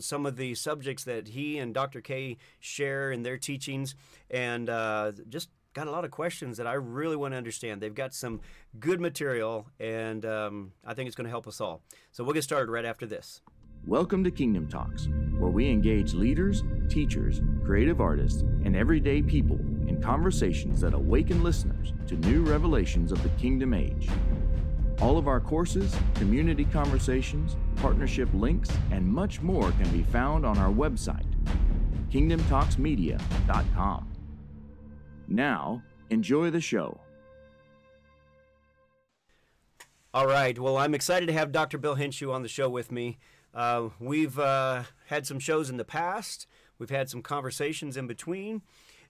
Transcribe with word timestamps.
some 0.00 0.26
of 0.26 0.36
the 0.36 0.54
subjects 0.54 1.04
that 1.04 1.28
he 1.28 1.58
and 1.58 1.74
Dr. 1.74 2.00
K 2.00 2.36
share 2.58 3.12
in 3.12 3.22
their 3.22 3.38
teachings, 3.38 3.94
and 4.30 4.68
uh, 4.68 5.12
just 5.28 5.48
got 5.72 5.86
a 5.86 5.90
lot 5.90 6.04
of 6.04 6.10
questions 6.10 6.56
that 6.56 6.66
I 6.66 6.74
really 6.74 7.16
want 7.16 7.32
to 7.32 7.38
understand. 7.38 7.80
They've 7.80 7.94
got 7.94 8.12
some 8.12 8.40
good 8.78 9.00
material, 9.00 9.66
and 9.78 10.24
um, 10.26 10.72
I 10.84 10.94
think 10.94 11.06
it's 11.06 11.16
going 11.16 11.26
to 11.26 11.30
help 11.30 11.46
us 11.46 11.60
all. 11.60 11.82
So 12.12 12.24
we'll 12.24 12.34
get 12.34 12.44
started 12.44 12.70
right 12.70 12.84
after 12.84 13.06
this. 13.06 13.40
Welcome 13.86 14.24
to 14.24 14.30
Kingdom 14.30 14.68
Talks, 14.68 15.08
where 15.38 15.50
we 15.50 15.70
engage 15.70 16.12
leaders, 16.12 16.62
teachers, 16.90 17.40
creative 17.64 18.00
artists, 18.00 18.42
and 18.42 18.76
everyday 18.76 19.22
people 19.22 19.58
in 19.86 20.00
conversations 20.02 20.82
that 20.82 20.92
awaken 20.92 21.42
listeners 21.42 21.94
to 22.06 22.16
new 22.16 22.42
revelations 22.42 23.10
of 23.10 23.22
the 23.22 23.30
kingdom 23.30 23.72
age. 23.72 24.08
All 25.00 25.16
of 25.16 25.28
our 25.28 25.40
courses, 25.40 25.96
community 26.16 26.66
conversations, 26.66 27.56
partnership 27.76 28.28
links, 28.34 28.70
and 28.90 29.06
much 29.06 29.40
more 29.40 29.70
can 29.72 29.88
be 29.90 30.02
found 30.02 30.44
on 30.44 30.58
our 30.58 30.70
website, 30.70 31.24
kingdomtalksmedia.com. 32.10 34.12
Now, 35.26 35.82
enjoy 36.10 36.50
the 36.50 36.60
show. 36.60 37.00
All 40.12 40.26
right. 40.26 40.58
Well, 40.58 40.76
I'm 40.76 40.94
excited 40.94 41.26
to 41.26 41.32
have 41.32 41.52
Dr. 41.52 41.78
Bill 41.78 41.94
Henshaw 41.94 42.32
on 42.32 42.42
the 42.42 42.48
show 42.48 42.68
with 42.68 42.90
me. 42.90 43.18
Uh, 43.54 43.90
we've 44.00 44.38
uh, 44.38 44.82
had 45.06 45.26
some 45.26 45.38
shows 45.38 45.70
in 45.70 45.76
the 45.76 45.84
past, 45.84 46.46
we've 46.78 46.90
had 46.90 47.08
some 47.08 47.22
conversations 47.22 47.96
in 47.96 48.06
between. 48.06 48.62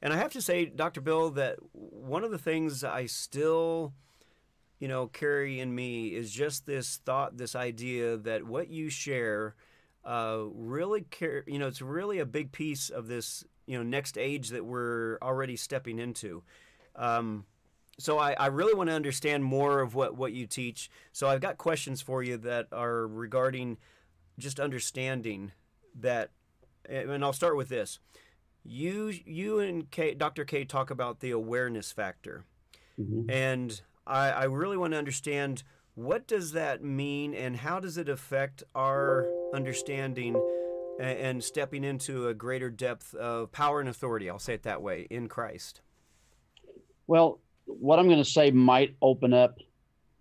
And 0.02 0.12
I 0.12 0.16
have 0.16 0.32
to 0.32 0.42
say, 0.42 0.66
Dr. 0.66 1.00
Bill, 1.00 1.30
that 1.30 1.58
one 1.72 2.22
of 2.22 2.30
the 2.30 2.38
things 2.38 2.84
I 2.84 3.06
still 3.06 3.94
you 4.80 4.88
know, 4.88 5.06
carry 5.06 5.60
and 5.60 5.76
me 5.76 6.08
is 6.08 6.32
just 6.32 6.66
this 6.66 7.00
thought, 7.04 7.36
this 7.36 7.54
idea 7.54 8.16
that 8.16 8.46
what 8.46 8.70
you 8.70 8.88
share 8.88 9.54
uh, 10.04 10.38
really 10.54 11.02
care, 11.02 11.44
you 11.46 11.58
know, 11.58 11.68
it's 11.68 11.82
really 11.82 12.18
a 12.18 12.26
big 12.26 12.50
piece 12.50 12.88
of 12.88 13.06
this, 13.06 13.44
you 13.66 13.76
know, 13.76 13.84
next 13.84 14.16
age 14.16 14.48
that 14.48 14.64
we're 14.64 15.18
already 15.20 15.54
stepping 15.56 15.98
into. 15.98 16.42
Um, 16.96 17.44
so 17.98 18.18
I, 18.18 18.32
I, 18.32 18.46
really 18.46 18.72
want 18.72 18.88
to 18.88 18.94
understand 18.94 19.44
more 19.44 19.80
of 19.80 19.94
what, 19.94 20.16
what 20.16 20.32
you 20.32 20.46
teach. 20.46 20.90
So 21.12 21.28
I've 21.28 21.42
got 21.42 21.58
questions 21.58 22.00
for 22.00 22.22
you 22.22 22.38
that 22.38 22.68
are 22.72 23.06
regarding 23.06 23.76
just 24.38 24.58
understanding 24.58 25.52
that, 26.00 26.30
and 26.88 27.22
I'll 27.22 27.34
start 27.34 27.56
with 27.56 27.68
this. 27.68 27.98
You, 28.64 29.12
you 29.26 29.58
and 29.58 29.90
K, 29.90 30.14
Dr. 30.14 30.46
K 30.46 30.64
talk 30.64 30.90
about 30.90 31.20
the 31.20 31.30
awareness 31.30 31.92
factor. 31.92 32.44
Mm-hmm. 32.98 33.30
And 33.30 33.80
I, 34.10 34.30
I 34.30 34.44
really 34.44 34.76
want 34.76 34.92
to 34.92 34.98
understand 34.98 35.62
what 35.94 36.26
does 36.26 36.52
that 36.52 36.82
mean 36.82 37.34
and 37.34 37.56
how 37.56 37.80
does 37.80 37.96
it 37.96 38.08
affect 38.08 38.62
our 38.74 39.28
understanding 39.54 40.40
and, 40.98 41.18
and 41.18 41.44
stepping 41.44 41.84
into 41.84 42.28
a 42.28 42.34
greater 42.34 42.70
depth 42.70 43.14
of 43.14 43.52
power 43.52 43.80
and 43.80 43.88
authority, 43.88 44.28
I'll 44.28 44.38
say 44.38 44.54
it 44.54 44.64
that 44.64 44.82
way, 44.82 45.06
in 45.10 45.28
Christ? 45.28 45.80
Well, 47.06 47.40
what 47.66 47.98
I'm 47.98 48.06
going 48.06 48.18
to 48.18 48.24
say 48.24 48.50
might 48.50 48.96
open 49.00 49.32
up 49.32 49.56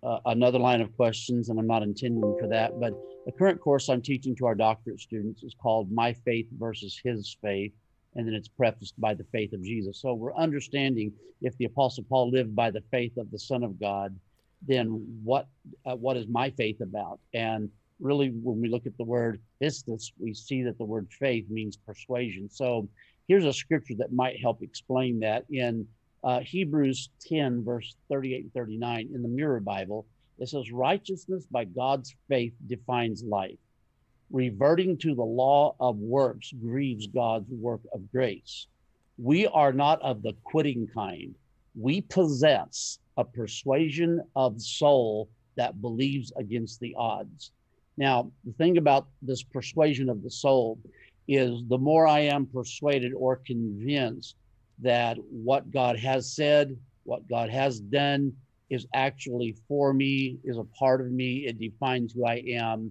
uh, 0.02 0.18
another 0.26 0.58
line 0.58 0.80
of 0.80 0.96
questions, 0.96 1.48
and 1.48 1.58
I'm 1.58 1.66
not 1.66 1.82
intending 1.82 2.36
for 2.40 2.48
that. 2.48 2.78
But 2.78 2.94
the 3.26 3.32
current 3.32 3.60
course 3.60 3.88
I'm 3.88 4.02
teaching 4.02 4.34
to 4.36 4.46
our 4.46 4.54
doctorate 4.54 5.00
students 5.00 5.42
is 5.42 5.54
called 5.60 5.90
My 5.90 6.12
Faith 6.12 6.46
versus 6.58 6.98
His 7.02 7.36
Faith 7.42 7.72
and 8.14 8.26
then 8.26 8.34
it's 8.34 8.48
prefaced 8.48 9.00
by 9.00 9.14
the 9.14 9.24
faith 9.32 9.52
of 9.52 9.62
Jesus. 9.62 10.00
So 10.00 10.14
we're 10.14 10.34
understanding 10.34 11.12
if 11.42 11.56
the 11.58 11.66
Apostle 11.66 12.04
Paul 12.08 12.30
lived 12.30 12.54
by 12.54 12.70
the 12.70 12.82
faith 12.90 13.16
of 13.16 13.30
the 13.30 13.38
Son 13.38 13.62
of 13.62 13.78
God, 13.80 14.18
then 14.66 15.06
what 15.24 15.48
uh, 15.86 15.96
what 15.96 16.16
is 16.16 16.26
my 16.28 16.50
faith 16.50 16.80
about? 16.80 17.18
And 17.32 17.70
really, 17.98 18.28
when 18.28 18.60
we 18.60 18.68
look 18.68 18.86
at 18.86 18.96
the 18.98 19.04
word 19.04 19.40
pistis, 19.62 20.12
we 20.18 20.34
see 20.34 20.62
that 20.64 20.78
the 20.78 20.84
word 20.84 21.08
faith 21.18 21.46
means 21.48 21.76
persuasion. 21.76 22.48
So 22.50 22.88
here's 23.28 23.44
a 23.44 23.52
scripture 23.52 23.94
that 23.98 24.12
might 24.12 24.40
help 24.40 24.62
explain 24.62 25.20
that 25.20 25.44
in 25.50 25.86
uh, 26.24 26.40
Hebrews 26.40 27.10
10, 27.26 27.64
verse 27.64 27.96
38 28.10 28.44
and 28.44 28.52
39 28.52 29.08
in 29.14 29.22
the 29.22 29.28
Mirror 29.28 29.60
Bible. 29.60 30.06
It 30.38 30.48
says, 30.48 30.72
Righteousness 30.72 31.46
by 31.50 31.64
God's 31.64 32.14
faith 32.28 32.54
defines 32.66 33.22
life 33.22 33.58
reverting 34.30 34.96
to 34.98 35.14
the 35.14 35.22
law 35.22 35.74
of 35.80 35.96
works 35.96 36.52
grieves 36.60 37.06
God's 37.06 37.50
work 37.50 37.80
of 37.92 38.10
grace. 38.12 38.66
We 39.18 39.46
are 39.48 39.72
not 39.72 40.00
of 40.02 40.22
the 40.22 40.34
quitting 40.44 40.88
kind. 40.94 41.34
We 41.74 42.00
possess 42.02 42.98
a 43.16 43.24
persuasion 43.24 44.22
of 44.36 44.60
soul 44.60 45.28
that 45.56 45.80
believes 45.80 46.32
against 46.36 46.80
the 46.80 46.94
odds. 46.96 47.52
Now, 47.96 48.30
the 48.44 48.52
thing 48.52 48.78
about 48.78 49.08
this 49.20 49.42
persuasion 49.42 50.08
of 50.08 50.22
the 50.22 50.30
soul 50.30 50.78
is 51.28 51.62
the 51.68 51.78
more 51.78 52.06
I 52.06 52.20
am 52.20 52.46
persuaded 52.46 53.12
or 53.14 53.36
convinced 53.36 54.36
that 54.78 55.18
what 55.30 55.70
God 55.70 55.98
has 55.98 56.34
said, 56.34 56.76
what 57.04 57.28
God 57.28 57.50
has 57.50 57.80
done 57.80 58.32
is 58.70 58.86
actually 58.94 59.56
for 59.68 59.92
me, 59.92 60.38
is 60.44 60.56
a 60.56 60.64
part 60.64 61.00
of 61.00 61.10
me, 61.10 61.46
it 61.46 61.58
defines 61.58 62.12
who 62.12 62.24
I 62.24 62.42
am 62.48 62.90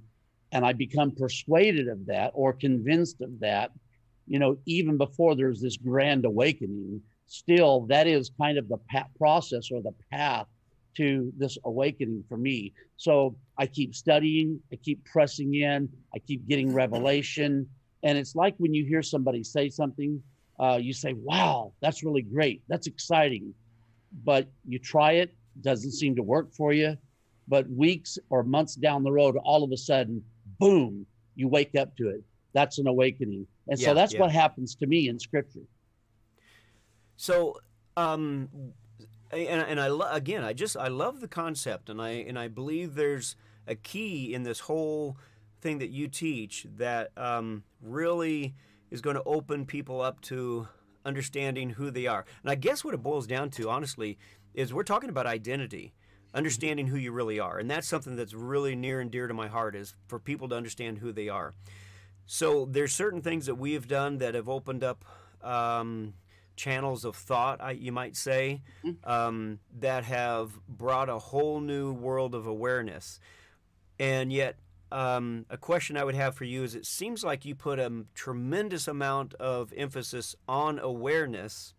and 0.52 0.66
I 0.66 0.74
become 0.74 1.12
persuaded 1.12 1.88
of 1.88 2.06
that 2.08 2.32
or 2.34 2.54
convinced 2.54 3.22
of 3.22 3.40
that, 3.40 3.72
you 4.28 4.40
know, 4.40 4.58
even 4.66 4.98
before 4.98 5.36
there's 5.36 5.62
this 5.62 5.78
grand 5.78 6.26
awakening, 6.26 7.02
still 7.28 7.82
that 7.88 8.08
is 8.08 8.32
kind 8.42 8.58
of 8.58 8.68
the 8.68 8.78
process 9.18 9.70
or 9.72 9.82
the 9.82 9.94
path 10.12 10.48
to 10.98 11.32
this 11.38 11.58
awakening 11.66 12.24
for 12.28 12.38
me. 12.38 12.74
So 12.98 13.36
I 13.58 13.68
keep 13.68 13.96
studying, 13.96 14.60
I 14.74 14.76
keep 14.78 15.06
pressing 15.06 15.54
in, 15.54 15.88
I 16.14 16.20
keep 16.20 16.48
getting 16.48 16.74
revelation. 16.74 17.68
And 18.04 18.18
it's 18.18 18.36
like 18.36 18.56
when 18.58 18.74
you 18.74 18.86
hear 18.86 19.04
somebody 19.04 19.44
say 19.44 19.70
something, 19.70 20.22
uh, 20.60 20.80
you 20.82 20.94
say, 20.94 21.14
wow, 21.14 21.74
that's 21.82 22.04
really 22.04 22.22
great. 22.22 22.64
That's 22.68 22.88
exciting. 22.88 23.54
But 24.24 24.50
you 24.68 24.80
try 24.80 25.14
it, 25.14 25.36
doesn't 25.62 25.92
seem 25.92 26.16
to 26.16 26.24
work 26.24 26.54
for 26.54 26.74
you. 26.74 26.98
But 27.48 27.70
weeks 27.70 28.18
or 28.30 28.44
months 28.44 28.76
down 28.76 29.04
the 29.04 29.12
road, 29.12 29.38
all 29.38 29.64
of 29.64 29.72
a 29.72 29.78
sudden, 29.78 30.24
boom, 30.60 31.06
you 31.36 31.48
wake 31.48 31.76
up 31.76 31.96
to 31.98 32.10
it. 32.10 32.24
That's 32.54 32.80
an 32.80 32.88
awakening. 32.88 33.48
And 33.68 33.80
yeah, 33.80 33.88
so 33.88 33.94
that's 33.94 34.14
yeah. 34.14 34.22
what 34.22 34.32
happens 34.32 34.76
to 34.76 34.88
me 34.88 35.08
in 35.10 35.20
scripture. 35.20 35.66
So, 37.18 37.60
um, 37.98 38.50
and, 39.32 39.62
and 39.62 39.80
I 39.80 39.88
lo- 39.88 40.12
again, 40.12 40.44
I 40.44 40.54
just 40.54 40.76
I 40.78 40.88
love 40.88 41.22
the 41.22 41.28
concept, 41.28 41.90
and 41.90 42.02
I 42.02 42.10
and 42.10 42.40
I 42.40 42.48
believe 42.48 42.96
there's 42.96 43.36
a 43.68 43.76
key 43.76 44.34
in 44.34 44.44
this 44.44 44.62
whole 44.62 45.18
thing 45.62 45.80
that 45.80 45.90
you 45.90 46.08
teach 46.08 46.66
that 46.78 47.12
um, 47.18 47.64
really 47.82 48.56
is 48.90 49.02
going 49.02 49.16
to 49.16 49.24
open 49.24 49.66
people 49.66 50.02
up 50.02 50.22
to 50.22 50.68
understanding 51.06 51.72
who 51.72 51.92
they 51.92 52.08
are. 52.08 52.26
And 52.42 52.50
I 52.50 52.56
guess 52.56 52.84
what 52.84 52.94
it 52.94 53.04
boils 53.04 53.28
down 53.28 53.50
to, 53.52 53.70
honestly, 53.70 54.18
is 54.54 54.74
we're 54.74 54.84
talking 54.84 55.10
about 55.10 55.28
identity 55.28 55.94
understanding 56.34 56.88
who 56.88 56.98
you 56.98 57.12
really 57.12 57.40
are. 57.40 57.58
And 57.58 57.70
that's 57.70 57.88
something 57.88 58.16
that's 58.16 58.34
really 58.34 58.76
near 58.76 59.00
and 59.00 59.10
dear 59.10 59.28
to 59.28 59.34
my 59.34 59.48
heart 59.48 59.76
is 59.76 59.96
for 60.08 60.20
people 60.20 60.50
to 60.50 60.56
understand 60.56 61.00
who 61.00 61.12
they 61.12 61.30
are. 61.30 61.54
So 62.26 62.66
there's 62.66 62.94
certain 62.94 63.22
things 63.22 63.48
that 63.48 63.56
we 63.56 63.74
have 63.74 63.88
done 63.88 64.20
that 64.20 64.36
have 64.36 64.48
opened 64.48 64.84
up 64.84 65.04
um, 65.42 66.14
channels 66.56 67.06
of 67.06 67.16
thought, 67.16 67.60
I, 67.62 67.72
you 67.72 67.92
might 67.92 68.16
say, 68.16 68.62
mm-hmm. 68.86 69.10
um, 69.10 69.60
that 69.80 70.04
have 70.04 70.52
brought 70.68 71.10
a 71.10 71.18
whole 71.18 71.60
new 71.60 71.92
world 71.92 72.36
of 72.36 72.46
awareness. 72.46 73.20
And 73.98 74.32
yet, 74.32 74.58
um, 74.92 75.46
a 75.50 75.58
question 75.58 75.98
I 75.98 76.04
would 76.04 76.16
have 76.16 76.36
for 76.36 76.46
you 76.46 76.64
is 76.64 76.76
it 76.76 76.86
seems 76.86 77.24
like 77.24 77.46
you 77.46 77.56
put 77.56 77.80
a 77.80 78.06
tremendous 78.14 78.88
amount 78.88 79.34
of 79.36 79.74
emphasis 79.76 80.36
on 80.48 80.80
awareness 80.80 81.74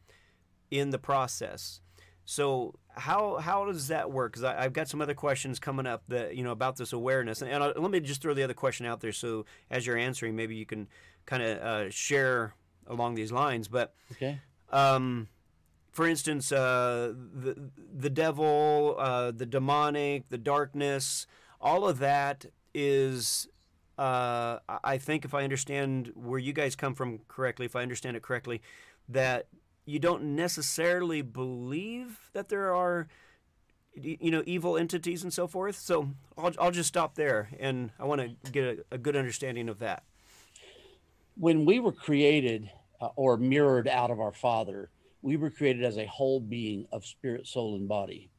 in 0.71 0.91
the 0.91 0.99
process. 0.99 1.81
So 2.25 2.75
how 2.95 3.37
how 3.37 3.65
does 3.65 3.89
that 3.89 4.11
work? 4.11 4.33
Because 4.33 4.45
I've 4.45 4.73
got 4.73 4.89
some 4.89 5.01
other 5.01 5.15
questions 5.15 5.59
coming 5.59 5.87
up 5.87 6.03
that 6.09 6.37
you 6.37 6.45
know 6.45 6.51
about 6.51 6.77
this 6.77 6.93
awareness, 6.93 7.43
and, 7.43 7.51
and 7.51 7.63
I, 7.63 7.67
let 7.69 7.91
me 7.91 8.01
just 8.01 8.23
throw 8.23 8.35
the 8.35 8.43
other 8.43 8.55
question 8.55 8.87
out 8.87 9.01
there. 9.01 9.13
So 9.13 9.47
as 9.71 9.87
you're 9.87 9.97
answering, 9.97 10.37
maybe 10.37 10.57
you 10.57 10.67
can 10.67 10.89
kind 11.27 11.43
of 11.43 11.59
uh, 11.59 11.91
share 11.91 12.55
along 12.87 13.15
these 13.15 13.33
lines. 13.33 13.69
But 13.69 13.95
okay. 14.13 14.41
Um, 14.71 15.29
for 15.93 16.07
instance, 16.07 16.53
uh, 16.53 17.15
the 17.15 17.71
the 17.95 18.11
devil, 18.11 18.97
uh, 18.99 19.31
the 19.31 19.47
demonic, 19.47 20.29
the 20.29 20.39
darkness, 20.39 21.27
all 21.61 21.89
of 21.89 21.99
that 21.99 22.47
is. 22.75 23.49
Uh, 23.99 24.59
I 24.83 24.97
think 24.97 25.27
if 25.27 25.35
I 25.35 25.45
understand 25.45 26.13
where 26.15 26.39
you 26.39 26.55
guys 26.55 26.75
come 26.75 26.95
from 26.95 27.19
correctly, 27.29 27.67
if 27.67 27.77
I 27.77 27.83
understand 27.83 28.17
it 28.17 28.23
correctly, 28.23 28.63
that 29.11 29.47
you 29.91 29.99
don't 29.99 30.23
necessarily 30.37 31.21
believe 31.21 32.31
that 32.33 32.49
there 32.49 32.73
are 32.73 33.09
you 33.95 34.31
know 34.31 34.45
evil 34.47 34.77
entities 34.77 35.25
and 35.25 35.33
so 35.33 35.49
forth. 35.49 35.77
So 35.77 36.11
i'll, 36.39 36.53
I'll 36.61 36.71
just 36.71 36.89
stop 36.89 37.17
there 37.17 37.51
and 37.59 37.91
i 37.99 38.05
want 38.05 38.21
to 38.21 38.53
get 38.53 38.65
a, 38.65 38.95
a, 38.95 38.99
good 38.99 39.17
understanding 39.17 39.69
of 39.69 39.81
that. 39.81 40.05
When 41.37 41.65
we 41.65 41.81
were 41.81 41.93
created 41.93 42.71
uh, 43.01 43.09
or 43.17 43.37
mirrored 43.37 43.89
out 43.89 44.13
of 44.13 44.21
our 44.21 44.33
father 44.33 44.91
we 45.23 45.37
were 45.37 45.51
created 45.51 45.85
as 45.85 45.99
a 45.99 46.07
whole 46.07 46.41
being 46.41 46.87
of 46.93 47.05
spirit 47.05 47.47
soul 47.47 47.75
and 47.75 47.89
body. 47.89 48.31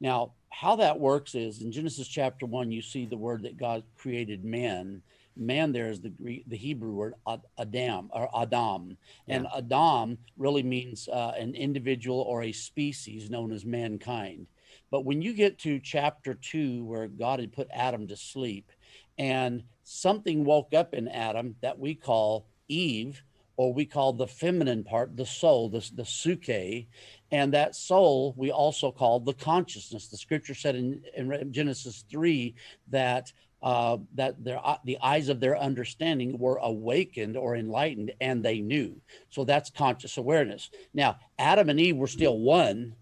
Now 0.00 0.32
how 0.50 0.74
that 0.76 0.98
works 0.98 1.36
is 1.36 1.62
in 1.62 1.70
genesis 1.70 2.08
chapter 2.08 2.46
1 2.46 2.72
you 2.72 2.82
see 2.82 3.06
the 3.06 3.16
word 3.16 3.42
that 3.44 3.56
god 3.56 3.84
created 3.96 4.44
man 4.44 5.02
man 5.36 5.72
there 5.72 5.90
is 5.90 6.00
the 6.00 6.10
Greek, 6.10 6.44
the 6.46 6.56
Hebrew 6.56 6.92
word 6.92 7.14
Adam 7.58 8.10
or 8.12 8.28
Adam, 8.36 8.96
and 9.28 9.44
yeah. 9.44 9.58
Adam 9.58 10.18
really 10.36 10.62
means 10.62 11.08
uh, 11.08 11.32
an 11.38 11.54
individual 11.54 12.20
or 12.20 12.42
a 12.42 12.52
species 12.52 13.30
known 13.30 13.52
as 13.52 13.64
mankind. 13.64 14.46
But 14.90 15.04
when 15.04 15.22
you 15.22 15.32
get 15.34 15.58
to 15.60 15.78
chapter 15.80 16.34
two, 16.34 16.84
where 16.84 17.08
God 17.08 17.40
had 17.40 17.52
put 17.52 17.68
Adam 17.72 18.06
to 18.08 18.16
sleep, 18.16 18.70
and 19.18 19.62
something 19.84 20.44
woke 20.44 20.74
up 20.74 20.94
in 20.94 21.08
Adam 21.08 21.56
that 21.62 21.78
we 21.78 21.94
call 21.94 22.46
Eve, 22.68 23.22
or 23.56 23.74
we 23.74 23.84
call 23.84 24.14
the 24.14 24.26
feminine 24.26 24.82
part, 24.82 25.14
the 25.18 25.26
soul, 25.26 25.68
the, 25.68 25.86
the 25.94 26.02
psuche. 26.02 26.86
And 27.30 27.52
that 27.52 27.76
soul 27.76 28.34
we 28.36 28.50
also 28.50 28.90
call 28.90 29.20
the 29.20 29.34
consciousness. 29.34 30.08
The 30.08 30.16
scripture 30.16 30.54
said 30.54 30.76
in, 30.76 31.02
in 31.14 31.52
Genesis 31.52 32.04
3 32.10 32.54
that 32.88 33.32
uh, 33.62 33.98
that 34.14 34.42
their 34.42 34.64
uh, 34.64 34.78
the 34.84 34.98
eyes 35.02 35.28
of 35.28 35.40
their 35.40 35.58
understanding 35.58 36.38
were 36.38 36.56
awakened 36.56 37.36
or 37.36 37.56
enlightened, 37.56 38.12
and 38.20 38.42
they 38.42 38.60
knew. 38.60 39.00
So 39.28 39.44
that's 39.44 39.70
conscious 39.70 40.16
awareness. 40.16 40.70
Now, 40.94 41.18
Adam 41.38 41.68
and 41.68 41.80
Eve 41.80 41.96
were 41.96 42.06
still 42.06 42.38
one, 42.38 42.94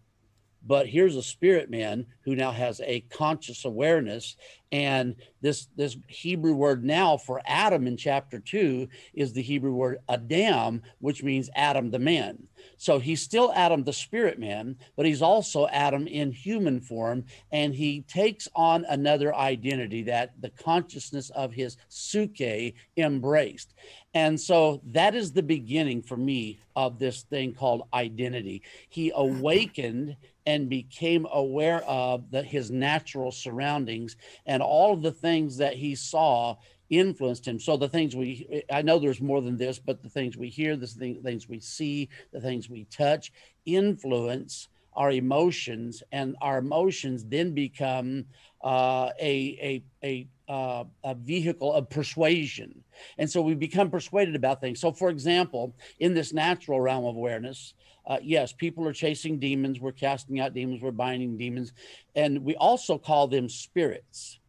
but 0.66 0.88
here's 0.88 1.16
a 1.16 1.22
spirit 1.22 1.70
man 1.70 2.06
who 2.22 2.34
now 2.34 2.50
has 2.50 2.80
a 2.80 3.00
conscious 3.02 3.64
awareness 3.64 4.36
and 4.72 5.16
this 5.40 5.68
this 5.76 5.96
hebrew 6.06 6.54
word 6.54 6.84
now 6.84 7.16
for 7.16 7.40
adam 7.46 7.86
in 7.86 7.96
chapter 7.96 8.38
2 8.38 8.88
is 9.14 9.32
the 9.32 9.42
hebrew 9.42 9.72
word 9.72 9.98
adam 10.08 10.82
which 10.98 11.22
means 11.22 11.50
adam 11.54 11.90
the 11.90 11.98
man. 11.98 12.38
So 12.76 12.98
he's 12.98 13.22
still 13.22 13.52
adam 13.54 13.84
the 13.84 13.92
spirit 13.92 14.38
man 14.38 14.76
but 14.96 15.06
he's 15.06 15.22
also 15.22 15.66
adam 15.68 16.06
in 16.06 16.32
human 16.32 16.80
form 16.80 17.24
and 17.52 17.74
he 17.74 18.02
takes 18.02 18.48
on 18.54 18.84
another 18.88 19.34
identity 19.34 20.02
that 20.04 20.32
the 20.40 20.50
consciousness 20.50 21.30
of 21.30 21.52
his 21.52 21.76
psuche 21.90 22.74
embraced. 22.96 23.74
And 24.14 24.40
so 24.40 24.80
that 24.86 25.14
is 25.14 25.32
the 25.32 25.42
beginning 25.42 26.02
for 26.02 26.16
me 26.16 26.58
of 26.74 26.98
this 26.98 27.22
thing 27.22 27.54
called 27.54 27.82
identity. 27.92 28.62
He 28.88 29.12
awakened 29.14 30.16
and 30.46 30.70
became 30.70 31.26
aware 31.30 31.84
of 31.84 32.30
the, 32.30 32.42
his 32.42 32.70
natural 32.70 33.30
surroundings 33.30 34.16
and 34.46 34.62
all 34.62 34.94
of 34.94 35.02
the 35.02 35.12
things 35.12 35.27
that 35.58 35.74
he 35.74 35.94
saw 35.94 36.56
influenced 36.90 37.46
him. 37.46 37.60
So 37.60 37.76
the 37.76 37.88
things 37.88 38.16
we, 38.16 38.64
I 38.70 38.82
know 38.82 38.98
there's 38.98 39.20
more 39.20 39.42
than 39.42 39.56
this, 39.56 39.78
but 39.78 40.02
the 40.02 40.08
things 40.08 40.36
we 40.36 40.48
hear, 40.48 40.76
the 40.76 40.86
things 40.86 41.48
we 41.48 41.60
see, 41.60 42.08
the 42.32 42.40
things 42.40 42.70
we 42.70 42.84
touch 42.84 43.32
influence 43.66 44.68
our 44.98 45.12
emotions, 45.12 46.02
and 46.10 46.36
our 46.40 46.58
emotions 46.58 47.24
then 47.24 47.54
become 47.54 48.24
uh, 48.64 49.10
a, 49.20 49.82
a, 50.02 50.26
a, 50.48 50.52
uh, 50.52 50.84
a 51.04 51.14
vehicle 51.14 51.72
of 51.72 51.88
persuasion. 51.88 52.82
And 53.16 53.30
so 53.30 53.40
we 53.40 53.54
become 53.54 53.90
persuaded 53.90 54.34
about 54.34 54.60
things. 54.60 54.80
So, 54.80 54.90
for 54.90 55.08
example, 55.08 55.76
in 56.00 56.14
this 56.14 56.32
natural 56.32 56.80
realm 56.80 57.04
of 57.04 57.14
awareness, 57.14 57.74
uh, 58.06 58.18
yes, 58.20 58.52
people 58.52 58.88
are 58.88 58.92
chasing 58.92 59.38
demons. 59.38 59.78
We're 59.78 59.92
casting 59.92 60.40
out 60.40 60.52
demons. 60.52 60.82
We're 60.82 60.90
binding 60.90 61.36
demons. 61.36 61.72
And 62.16 62.42
we 62.42 62.56
also 62.56 62.98
call 62.98 63.28
them 63.28 63.48
spirits. 63.48 64.40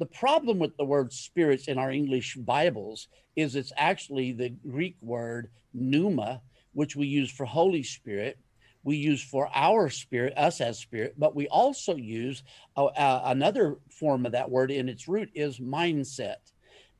The 0.00 0.06
problem 0.06 0.58
with 0.58 0.78
the 0.78 0.84
word 0.86 1.12
spirits 1.12 1.68
in 1.68 1.76
our 1.76 1.90
English 1.90 2.34
Bibles 2.36 3.08
is 3.36 3.54
it's 3.54 3.70
actually 3.76 4.32
the 4.32 4.48
Greek 4.48 4.96
word 5.02 5.50
pneuma, 5.74 6.40
which 6.72 6.96
we 6.96 7.06
use 7.06 7.30
for 7.30 7.44
Holy 7.44 7.82
Spirit. 7.82 8.38
We 8.82 8.96
use 8.96 9.22
for 9.22 9.50
our 9.54 9.90
spirit, 9.90 10.32
us 10.38 10.62
as 10.62 10.78
spirit, 10.78 11.16
but 11.18 11.36
we 11.36 11.48
also 11.48 11.96
use 11.96 12.42
uh, 12.78 12.86
uh, 12.86 13.24
another 13.26 13.76
form 13.90 14.24
of 14.24 14.32
that 14.32 14.50
word 14.50 14.70
in 14.70 14.88
its 14.88 15.06
root 15.06 15.28
is 15.34 15.58
mindset. 15.58 16.36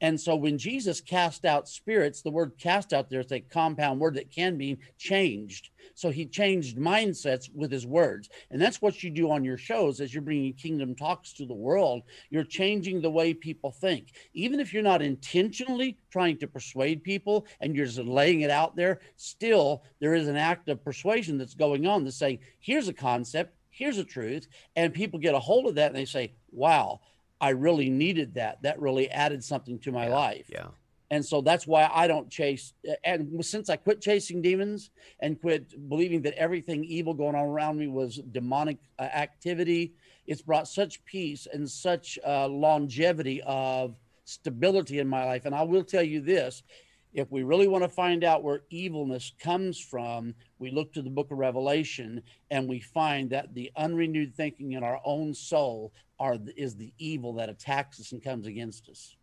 And 0.00 0.18
so 0.18 0.34
when 0.34 0.56
Jesus 0.56 1.00
cast 1.00 1.44
out 1.44 1.68
spirits, 1.68 2.22
the 2.22 2.30
word 2.30 2.52
cast 2.58 2.92
out 2.92 3.10
there 3.10 3.20
is 3.20 3.32
a 3.32 3.40
compound 3.40 4.00
word 4.00 4.14
that 4.14 4.30
can 4.30 4.56
be 4.56 4.78
changed. 4.98 5.70
So 5.94 6.10
he 6.10 6.24
changed 6.24 6.78
mindsets 6.78 7.54
with 7.54 7.70
his 7.70 7.86
words. 7.86 8.30
And 8.50 8.60
that's 8.60 8.80
what 8.80 9.02
you 9.02 9.10
do 9.10 9.30
on 9.30 9.44
your 9.44 9.58
shows 9.58 10.00
as 10.00 10.14
you're 10.14 10.22
bringing 10.22 10.54
kingdom 10.54 10.94
talks 10.94 11.34
to 11.34 11.46
the 11.46 11.54
world. 11.54 12.02
You're 12.30 12.44
changing 12.44 13.00
the 13.02 13.10
way 13.10 13.34
people 13.34 13.70
think. 13.70 14.12
Even 14.32 14.60
if 14.60 14.72
you're 14.72 14.82
not 14.82 15.02
intentionally 15.02 15.98
trying 16.10 16.38
to 16.38 16.46
persuade 16.46 17.02
people 17.02 17.46
and 17.60 17.76
you're 17.76 17.86
just 17.86 17.98
laying 17.98 18.40
it 18.40 18.50
out 18.50 18.76
there, 18.76 19.00
still 19.16 19.82
there 20.00 20.14
is 20.14 20.28
an 20.28 20.36
act 20.36 20.68
of 20.68 20.82
persuasion 20.82 21.36
that's 21.36 21.54
going 21.54 21.86
on 21.86 22.04
that's 22.04 22.16
saying, 22.16 22.38
here's 22.58 22.88
a 22.88 22.94
concept, 22.94 23.54
here's 23.68 23.98
a 23.98 24.04
truth. 24.04 24.48
And 24.76 24.94
people 24.94 25.18
get 25.18 25.34
a 25.34 25.40
hold 25.40 25.66
of 25.66 25.74
that 25.74 25.88
and 25.88 25.96
they 25.96 26.06
say, 26.06 26.32
wow 26.50 27.00
I 27.40 27.50
really 27.50 27.90
needed 27.90 28.34
that. 28.34 28.62
That 28.62 28.80
really 28.80 29.10
added 29.10 29.42
something 29.42 29.78
to 29.80 29.92
my 29.92 30.06
yeah, 30.06 30.14
life. 30.14 30.46
Yeah. 30.48 30.68
And 31.12 31.24
so 31.24 31.40
that's 31.40 31.66
why 31.66 31.90
I 31.92 32.06
don't 32.06 32.30
chase. 32.30 32.72
And 33.02 33.44
since 33.44 33.68
I 33.68 33.76
quit 33.76 34.00
chasing 34.00 34.42
demons 34.42 34.90
and 35.18 35.40
quit 35.40 35.88
believing 35.88 36.22
that 36.22 36.34
everything 36.34 36.84
evil 36.84 37.14
going 37.14 37.34
on 37.34 37.44
around 37.44 37.78
me 37.78 37.88
was 37.88 38.20
demonic 38.30 38.78
uh, 38.98 39.02
activity, 39.02 39.94
it's 40.26 40.42
brought 40.42 40.68
such 40.68 41.04
peace 41.04 41.48
and 41.52 41.68
such 41.68 42.18
uh, 42.24 42.46
longevity 42.46 43.42
of 43.44 43.96
stability 44.24 45.00
in 45.00 45.08
my 45.08 45.24
life. 45.24 45.46
And 45.46 45.54
I 45.54 45.62
will 45.62 45.82
tell 45.82 46.04
you 46.04 46.20
this 46.20 46.62
if 47.12 47.30
we 47.30 47.42
really 47.42 47.66
want 47.66 47.82
to 47.84 47.88
find 47.88 48.22
out 48.22 48.42
where 48.42 48.62
evilness 48.70 49.32
comes 49.40 49.78
from, 49.78 50.34
we 50.58 50.70
look 50.70 50.92
to 50.92 51.02
the 51.02 51.10
book 51.10 51.30
of 51.30 51.38
Revelation 51.38 52.22
and 52.50 52.68
we 52.68 52.80
find 52.80 53.30
that 53.30 53.54
the 53.54 53.70
unrenewed 53.76 54.34
thinking 54.34 54.72
in 54.72 54.84
our 54.84 55.00
own 55.04 55.34
soul 55.34 55.92
are 56.18 56.38
is 56.56 56.76
the 56.76 56.92
evil 56.98 57.34
that 57.34 57.48
attacks 57.48 57.98
us 57.98 58.12
and 58.12 58.22
comes 58.22 58.46
against 58.46 58.88
us. 58.88 59.16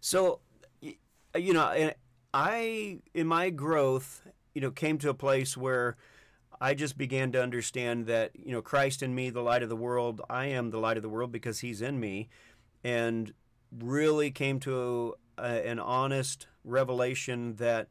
So, 0.00 0.40
uh, 0.84 1.38
you 1.38 1.52
know, 1.52 1.92
I 2.32 2.98
in 3.14 3.26
my 3.26 3.50
growth, 3.50 4.22
you 4.54 4.60
know, 4.60 4.70
came 4.70 4.98
to 4.98 5.10
a 5.10 5.14
place 5.14 5.56
where 5.56 5.96
I 6.60 6.74
just 6.74 6.98
began 6.98 7.32
to 7.32 7.42
understand 7.42 8.06
that, 8.06 8.32
you 8.34 8.52
know, 8.52 8.62
Christ 8.62 9.02
in 9.02 9.14
me, 9.14 9.30
the 9.30 9.42
light 9.42 9.62
of 9.62 9.68
the 9.68 9.76
world, 9.76 10.20
I 10.28 10.46
am 10.46 10.70
the 10.70 10.78
light 10.78 10.96
of 10.96 11.02
the 11.02 11.08
world 11.08 11.32
because 11.32 11.60
he's 11.60 11.80
in 11.80 11.98
me 11.98 12.28
and 12.84 13.32
really 13.76 14.30
came 14.30 14.60
to 14.60 15.14
a, 15.36 15.68
an 15.68 15.78
honest 15.78 16.46
revelation 16.68 17.56
that 17.56 17.88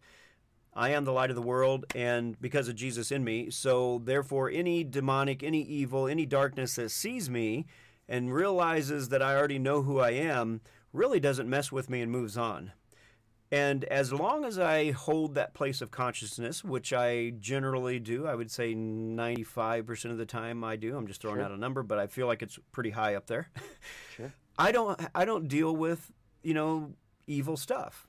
I 0.73 0.89
am 0.89 1.05
the 1.05 1.11
light 1.11 1.31
of 1.31 1.35
the 1.35 1.41
world, 1.41 1.85
and 1.95 2.39
because 2.39 2.67
of 2.67 2.75
Jesus 2.75 3.11
in 3.11 3.23
me, 3.23 3.49
so 3.49 3.99
therefore, 4.03 4.49
any 4.49 4.83
demonic, 4.83 5.41
any 5.41 5.63
evil, 5.63 6.07
any 6.07 6.25
darkness 6.25 6.75
that 6.75 6.91
sees 6.91 7.29
me 7.29 7.65
and 8.07 8.33
realizes 8.33 9.09
that 9.09 9.21
I 9.21 9.35
already 9.35 9.59
know 9.59 9.81
who 9.81 9.99
I 9.99 10.11
am 10.11 10.61
really 10.93 11.19
doesn't 11.19 11.49
mess 11.49 11.71
with 11.71 11.89
me 11.89 12.01
and 12.01 12.11
moves 12.11 12.37
on. 12.37 12.73
And 13.51 13.85
as 13.85 14.11
long 14.11 14.43
as 14.43 14.59
I 14.59 14.91
hold 14.91 15.35
that 15.35 15.53
place 15.53 15.81
of 15.81 15.89
consciousness, 15.89 16.63
which 16.63 16.91
I 16.91 17.31
generally 17.39 17.97
do, 17.97 18.27
I 18.27 18.35
would 18.35 18.51
say 18.51 18.75
95% 18.75 20.11
of 20.11 20.17
the 20.17 20.25
time 20.25 20.63
I 20.63 20.75
do. 20.75 20.97
I'm 20.97 21.07
just 21.07 21.21
throwing 21.21 21.37
sure. 21.37 21.45
out 21.45 21.51
a 21.51 21.57
number, 21.57 21.81
but 21.81 21.97
I 21.97 22.07
feel 22.07 22.27
like 22.27 22.41
it's 22.41 22.59
pretty 22.73 22.89
high 22.89 23.15
up 23.15 23.27
there. 23.27 23.49
Sure. 24.15 24.33
I 24.59 24.71
don't 24.71 24.99
I 25.13 25.23
don't 25.23 25.47
deal 25.47 25.75
with, 25.75 26.11
you 26.41 26.53
know, 26.53 26.93
evil 27.27 27.55
stuff. 27.57 28.06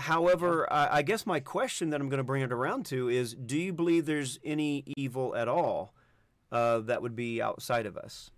However, 0.00 0.72
I, 0.72 0.98
I 0.98 1.02
guess 1.02 1.26
my 1.26 1.40
question 1.40 1.90
that 1.90 2.00
I'm 2.00 2.08
going 2.08 2.18
to 2.18 2.24
bring 2.24 2.42
it 2.42 2.52
around 2.52 2.86
to 2.86 3.08
is 3.08 3.34
do 3.34 3.58
you 3.58 3.72
believe 3.72 4.06
there's 4.06 4.38
any 4.44 4.84
evil 4.96 5.34
at 5.34 5.48
all 5.48 5.92
uh, 6.52 6.78
that 6.80 7.02
would 7.02 7.16
be 7.16 7.42
outside 7.42 7.86
of 7.86 7.96
us? 7.96 8.30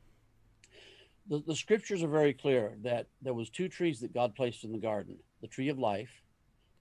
The, 1.29 1.43
the 1.47 1.55
scriptures 1.55 2.03
are 2.03 2.09
very 2.09 2.33
clear 2.33 2.75
that 2.83 3.07
there 3.23 3.35
was 3.35 3.51
two 3.51 3.69
trees 3.69 4.01
that 4.01 4.15
God 4.15 4.35
placed 4.35 4.65
in 4.65 4.73
the 4.73 4.79
garden 4.79 5.19
the 5.41 5.49
tree 5.49 5.69
of 5.69 5.79
life 5.79 6.11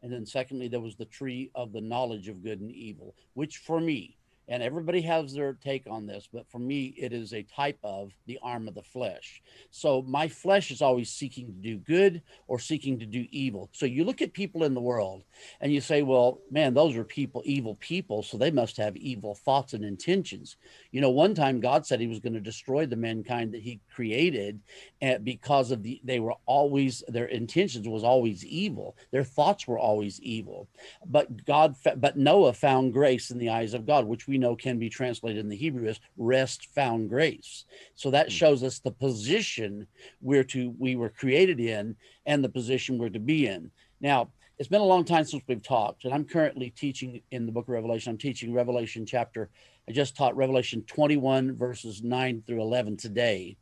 and 0.01 0.11
then 0.11 0.25
secondly 0.25 0.67
there 0.67 0.79
was 0.79 0.95
the 0.95 1.05
tree 1.05 1.51
of 1.55 1.71
the 1.71 1.81
knowledge 1.81 2.27
of 2.27 2.43
good 2.43 2.59
and 2.59 2.71
evil 2.71 3.15
which 3.33 3.57
for 3.57 3.79
me 3.79 4.17
and 4.49 4.63
everybody 4.63 5.01
has 5.01 5.33
their 5.33 5.53
take 5.53 5.85
on 5.89 6.07
this 6.07 6.27
but 6.33 6.49
for 6.49 6.57
me 6.57 6.93
it 6.97 7.13
is 7.13 7.33
a 7.33 7.43
type 7.43 7.77
of 7.83 8.11
the 8.25 8.39
arm 8.41 8.67
of 8.67 8.75
the 8.75 8.81
flesh. 8.81 9.41
So 9.71 10.01
my 10.01 10.27
flesh 10.27 10.71
is 10.71 10.81
always 10.81 11.11
seeking 11.11 11.45
to 11.47 11.53
do 11.53 11.77
good 11.77 12.21
or 12.47 12.59
seeking 12.59 12.99
to 12.99 13.05
do 13.05 13.25
evil. 13.31 13.69
So 13.71 13.85
you 13.85 14.03
look 14.03 14.21
at 14.21 14.33
people 14.33 14.63
in 14.63 14.73
the 14.73 14.81
world 14.81 15.23
and 15.61 15.71
you 15.71 15.79
say 15.79 16.01
well 16.01 16.39
man 16.51 16.73
those 16.73 16.97
are 16.97 17.03
people 17.03 17.43
evil 17.45 17.75
people 17.75 18.23
so 18.23 18.37
they 18.37 18.51
must 18.51 18.77
have 18.77 18.97
evil 18.97 19.35
thoughts 19.35 19.73
and 19.73 19.85
intentions. 19.85 20.57
You 20.91 21.01
know 21.01 21.11
one 21.11 21.35
time 21.35 21.59
god 21.59 21.85
said 21.85 21.99
he 21.99 22.07
was 22.07 22.19
going 22.19 22.33
to 22.33 22.39
destroy 22.39 22.85
the 22.85 22.95
mankind 22.95 23.53
that 23.53 23.61
he 23.61 23.79
created 23.93 24.59
eh, 25.01 25.19
because 25.19 25.71
of 25.71 25.83
the 25.83 26.01
they 26.03 26.19
were 26.19 26.35
always 26.47 27.03
their 27.07 27.25
intentions 27.25 27.87
was 27.87 28.03
always 28.03 28.43
evil. 28.45 28.97
Their 29.11 29.23
thoughts 29.23 29.67
were 29.67 29.79
always 29.79 30.19
evil. 30.21 30.67
But 31.05 31.45
god 31.45 31.75
but 31.97 32.17
noah 32.17 32.53
found 32.53 32.93
grace 32.93 33.29
in 33.29 33.37
the 33.37 33.49
eyes 33.49 33.75
of 33.75 33.85
god 33.85 34.05
which 34.05 34.27
we 34.27 34.38
know 34.39 34.55
can 34.55 34.79
be 34.79 34.89
translated 34.89 35.39
in 35.39 35.49
the 35.49 35.55
Hebrew 35.55 35.87
as 35.87 35.99
rest 36.17 36.67
found 36.73 37.09
grace. 37.09 37.65
So 37.95 38.11
that 38.11 38.27
hmm. 38.27 38.31
shows 38.31 38.63
us 38.63 38.79
the 38.79 38.91
position 38.91 39.87
we're 40.21 40.43
to 40.45 40.73
we 40.77 40.95
were 40.95 41.09
created 41.09 41.59
in 41.59 41.95
and 42.25 42.43
the 42.43 42.49
position 42.49 42.97
we're 42.97 43.09
to 43.09 43.19
be 43.19 43.47
in. 43.47 43.71
Now, 44.01 44.29
it's 44.57 44.69
been 44.69 44.81
a 44.81 44.85
long 44.85 45.05
time 45.05 45.23
since 45.23 45.41
we've 45.47 45.63
talked, 45.63 46.03
and 46.03 46.13
I'm 46.13 46.25
currently 46.25 46.69
teaching 46.69 47.21
in 47.31 47.45
the 47.45 47.51
book 47.51 47.65
of 47.65 47.73
Revelation. 47.73 48.11
I'm 48.11 48.17
teaching 48.17 48.53
Revelation 48.53 49.05
chapter, 49.05 49.49
I 49.87 49.93
just 49.93 50.17
taught 50.17 50.35
Revelation 50.35 50.83
21, 50.85 51.55
verses 51.55 52.03
9 52.03 52.43
through 52.45 52.61
11 52.61 52.97
today. 52.97 53.57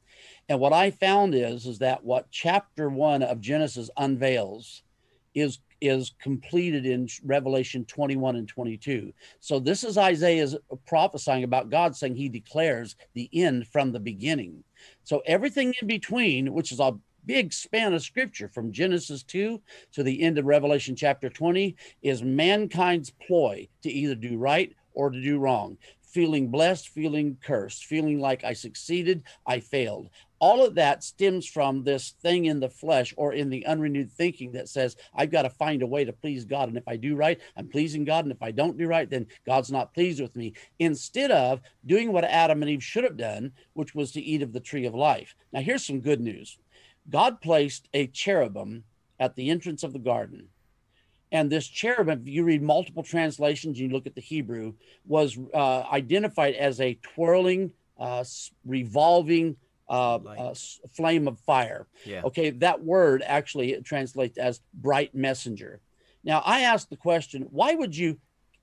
And 0.49 0.59
what 0.59 0.73
I 0.73 0.89
found 0.89 1.35
is 1.35 1.67
is 1.67 1.79
that 1.79 2.03
what 2.03 2.31
chapter 2.31 2.89
1 2.89 3.21
of 3.21 3.41
Genesis 3.41 3.91
unveils 3.95 4.81
is 5.37 5.59
is 5.79 6.15
completed 6.19 6.87
in 6.87 7.07
Revelation 7.23 7.85
21 7.85 8.35
and 8.35 8.47
22. 8.47 9.13
So 9.39 9.59
this 9.59 9.83
is 9.83 9.95
Isaiah's 9.95 10.55
prophesying 10.87 11.43
about 11.43 11.69
God 11.69 11.95
saying 11.95 12.15
he 12.15 12.29
declares 12.29 12.95
the 13.13 13.29
end 13.31 13.67
from 13.67 13.91
the 13.91 13.99
beginning. 13.99 14.63
So 15.03 15.21
everything 15.27 15.75
in 15.79 15.87
between, 15.87 16.51
which 16.51 16.71
is 16.71 16.79
a 16.79 16.97
big 17.27 17.53
span 17.53 17.93
of 17.93 18.01
scripture 18.01 18.47
from 18.47 18.71
Genesis 18.71 19.21
2 19.21 19.61
to 19.91 20.01
the 20.01 20.19
end 20.23 20.39
of 20.39 20.45
Revelation 20.45 20.95
chapter 20.95 21.29
20, 21.29 21.75
is 22.01 22.23
mankind's 22.23 23.11
ploy 23.11 23.67
to 23.83 23.91
either 23.91 24.15
do 24.15 24.37
right 24.37 24.75
or 24.93 25.11
to 25.11 25.21
do 25.21 25.37
wrong. 25.37 25.77
Feeling 26.01 26.47
blessed, 26.47 26.87
feeling 26.87 27.37
cursed, 27.43 27.85
feeling 27.85 28.19
like 28.19 28.43
I 28.43 28.53
succeeded, 28.53 29.21
I 29.45 29.59
failed 29.59 30.09
all 30.39 30.65
of 30.65 30.75
that 30.75 31.03
stems 31.03 31.47
from 31.47 31.83
this 31.83 32.11
thing 32.21 32.45
in 32.45 32.59
the 32.59 32.69
flesh 32.69 33.13
or 33.17 33.33
in 33.33 33.49
the 33.49 33.65
unrenewed 33.65 34.11
thinking 34.11 34.51
that 34.51 34.69
says 34.69 34.95
i've 35.15 35.31
got 35.31 35.43
to 35.43 35.49
find 35.49 35.81
a 35.81 35.87
way 35.87 36.05
to 36.05 36.13
please 36.13 36.45
god. 36.45 36.69
And 36.69 36.77
if 36.77 36.87
i 36.87 36.95
do 36.95 37.15
right 37.15 37.39
i'm 37.55 37.67
pleasing 37.67 38.03
god. 38.03 38.25
And 38.25 38.31
if 38.31 38.41
i 38.41 38.51
don't 38.51 38.77
do 38.77 38.87
right 38.87 39.09
then 39.09 39.27
god's 39.45 39.71
not 39.71 39.93
pleased 39.93 40.21
with 40.21 40.35
me. 40.35 40.53
Instead 40.79 41.31
of 41.31 41.61
doing 41.85 42.11
what 42.11 42.23
adam 42.23 42.61
and 42.61 42.71
eve 42.71 42.83
should 42.83 43.03
have 43.03 43.17
done 43.17 43.51
which 43.73 43.95
was 43.95 44.11
to 44.11 44.21
eat 44.21 44.41
of 44.41 44.53
the 44.53 44.59
tree 44.59 44.85
of 44.85 44.95
life. 44.95 45.35
Now 45.51 45.61
here's 45.61 45.85
some 45.85 46.01
good 46.01 46.21
news. 46.21 46.57
God 47.09 47.41
placed 47.41 47.87
a 47.93 48.07
cherubim 48.07 48.83
at 49.19 49.35
the 49.35 49.49
entrance 49.49 49.83
of 49.83 49.93
the 49.93 49.99
garden. 49.99 50.49
And 51.31 51.49
this 51.49 51.67
cherubim, 51.67 52.21
if 52.21 52.27
you 52.27 52.43
read 52.43 52.61
multiple 52.61 53.03
translations, 53.03 53.79
you 53.79 53.89
look 53.89 54.07
at 54.07 54.15
the 54.15 54.21
Hebrew, 54.21 54.73
was 55.05 55.37
uh, 55.53 55.83
identified 55.91 56.55
as 56.55 56.79
a 56.79 56.97
twirling, 57.01 57.71
uh, 57.99 58.23
revolving 58.65 59.57
uh, 59.89 60.15
uh, 60.15 60.53
flame 60.95 61.27
of 61.27 61.39
fire. 61.39 61.87
Yeah. 62.05 62.21
Okay, 62.25 62.49
that 62.51 62.83
word 62.83 63.23
actually 63.25 63.79
translates 63.81 64.37
as 64.37 64.61
bright 64.73 65.15
messenger. 65.15 65.81
Now, 66.23 66.41
I 66.45 66.61
asked 66.61 66.89
the 66.89 66.97
question, 66.97 67.47
why 67.51 67.73
would 67.73 67.95
you 67.95 68.19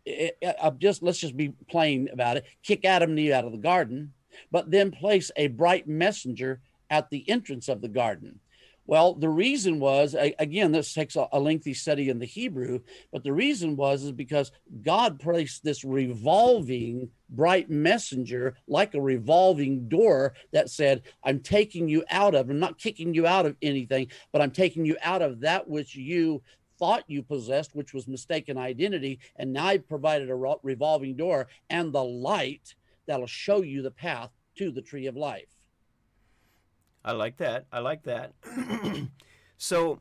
uh, 0.07 0.47
uh, 0.47 0.71
just 0.73 1.03
let's 1.03 1.19
just 1.19 1.37
be 1.37 1.55
plain 1.69 2.09
about 2.13 2.37
it, 2.37 2.45
kick 2.63 2.85
Adam 2.85 3.11
and 3.11 3.19
Eve 3.19 3.33
out 3.33 3.45
of 3.45 3.53
the 3.53 3.59
garden, 3.59 4.13
but 4.51 4.71
then 4.71 4.91
place 4.91 5.31
a 5.37 5.47
bright 5.47 5.89
messenger 5.89 6.61
at 6.91 7.09
the 7.11 7.29
entrance 7.29 7.69
of 7.69 7.81
the 7.81 7.89
garden? 7.89 8.41
Well, 8.87 9.15
the 9.15 9.31
reason 9.31 9.81
was 9.81 10.15
again, 10.15 10.73
this 10.73 10.93
takes 10.93 11.17
a, 11.17 11.29
lengthy 11.39 11.73
study 11.73 12.11
in 12.11 12.19
the 12.19 12.27
Hebrew, 12.27 12.81
but 13.13 13.25
the 13.25 13.33
reason 13.33 13.77
was 13.77 14.03
is 14.03 14.13
because 14.13 14.53
God 14.83 15.19
placed 15.19 15.65
this 15.65 15.85
revolving 15.85 17.09
bright 17.31 17.71
messenger 17.71 18.57
like 18.69 18.95
a 18.95 19.01
revolving 19.01 19.89
door 19.89 20.35
that 20.53 20.69
said, 20.69 21.03
I'm 21.25 21.41
taking 21.41 21.89
you 21.89 22.05
out 22.11 22.35
of, 22.35 22.51
I'm 22.51 22.59
not 22.59 22.79
kicking 22.79 23.15
you 23.15 23.27
out 23.27 23.47
of 23.47 23.57
anything, 23.63 24.09
but 24.33 24.43
I'm 24.43 24.51
taking 24.51 24.85
you 24.85 24.97
out 25.03 25.23
of 25.23 25.41
that 25.41 25.67
which 25.67 25.97
you 25.97 26.43
thought 26.79 27.05
you 27.07 27.23
possessed, 27.23 27.75
which 27.75 27.95
was 27.95 28.07
mistaken 28.07 28.59
identity. 28.59 29.21
And 29.37 29.53
now 29.53 29.67
I've 29.67 29.89
provided 29.89 30.29
a 30.29 30.57
revolving 30.63 31.17
door 31.17 31.47
and 31.71 31.93
the 31.93 32.05
light 32.05 32.75
that'll 33.07 33.27
show 33.27 33.63
you 33.63 33.81
the 33.81 33.91
path 33.91 34.31
to 34.59 34.71
the 34.71 34.83
tree 34.83 35.07
of 35.07 35.17
life. 35.17 35.54
I 37.05 37.13
like 37.13 37.37
that. 37.39 37.67
I 37.71 37.81
like 37.81 38.05
that. 38.05 38.33
so, 39.59 40.01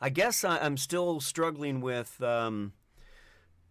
I 0.00 0.10
guess 0.10 0.44
I, 0.44 0.64
am 0.64 0.76
still 0.76 1.20
struggling 1.20 1.80
with, 1.80 2.22
um, 2.22 2.72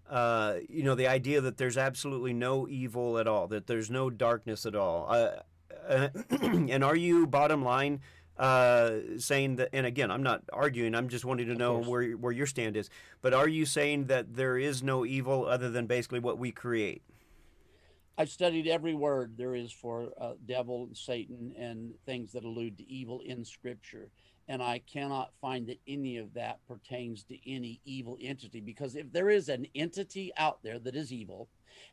uh, 0.10 0.56
you 0.68 0.84
know, 0.84 0.96
the 0.96 1.08
idea 1.08 1.42
that 1.42 1.58
there's 1.58 1.78
absolutely 1.78 2.34
no 2.34 2.68
evil 2.68 3.20
at 3.20 3.28
all, 3.28 3.48
that 3.48 3.68
there's 3.68 3.92
no 3.92 4.10
darkness 4.10 4.66
at 4.66 4.76
all. 4.76 5.08
Uh, 5.10 5.32
uh, 5.88 6.10
and 6.42 6.84
are 6.84 6.96
you, 6.96 7.28
bottom 7.28 7.64
line, 7.64 8.02
uh, 8.38 8.92
saying 9.18 9.58
that? 9.58 9.70
And 9.74 9.86
again, 9.86 10.10
I'm 10.10 10.24
not 10.24 10.44
arguing. 10.52 10.96
I'm 10.96 11.10
just 11.10 11.26
wanting 11.26 11.48
to 11.48 11.56
know 11.56 11.80
where 11.80 12.12
where 12.12 12.32
your 12.32 12.48
stand 12.48 12.78
is. 12.78 12.90
But 13.22 13.34
are 13.34 13.48
you 13.48 13.66
saying 13.66 14.06
that 14.06 14.36
there 14.36 14.58
is 14.58 14.82
no 14.82 15.06
evil 15.06 15.46
other 15.46 15.70
than 15.70 15.88
basically 15.88 16.20
what 16.20 16.38
we 16.38 16.52
create? 16.52 17.04
I've 18.20 18.30
studied 18.30 18.68
every 18.68 18.94
word 18.94 19.36
there 19.38 19.56
is 19.56 19.72
for 19.72 20.10
uh, 20.20 20.34
devil 20.46 20.84
and 20.84 20.98
Satan 20.98 21.54
and 21.58 21.94
things 22.06 22.34
that 22.34 22.44
allude 22.44 22.78
to 22.80 22.92
evil 22.92 23.22
in 23.26 23.46
Scripture. 23.46 24.10
And 24.50 24.62
I 24.62 24.80
cannot 24.80 25.32
find 25.40 25.66
that 25.68 25.80
any 25.88 26.18
of 26.18 26.34
that 26.34 26.60
pertains 26.68 27.24
to 27.24 27.38
any 27.50 27.80
evil 27.86 28.18
entity 28.22 28.60
because 28.60 28.98
if 28.98 29.10
there 29.14 29.30
is 29.30 29.48
an 29.48 29.68
entity 29.74 30.34
out 30.36 30.62
there 30.64 30.80
that 30.80 30.98
is 30.98 31.14
evil, 31.14 31.48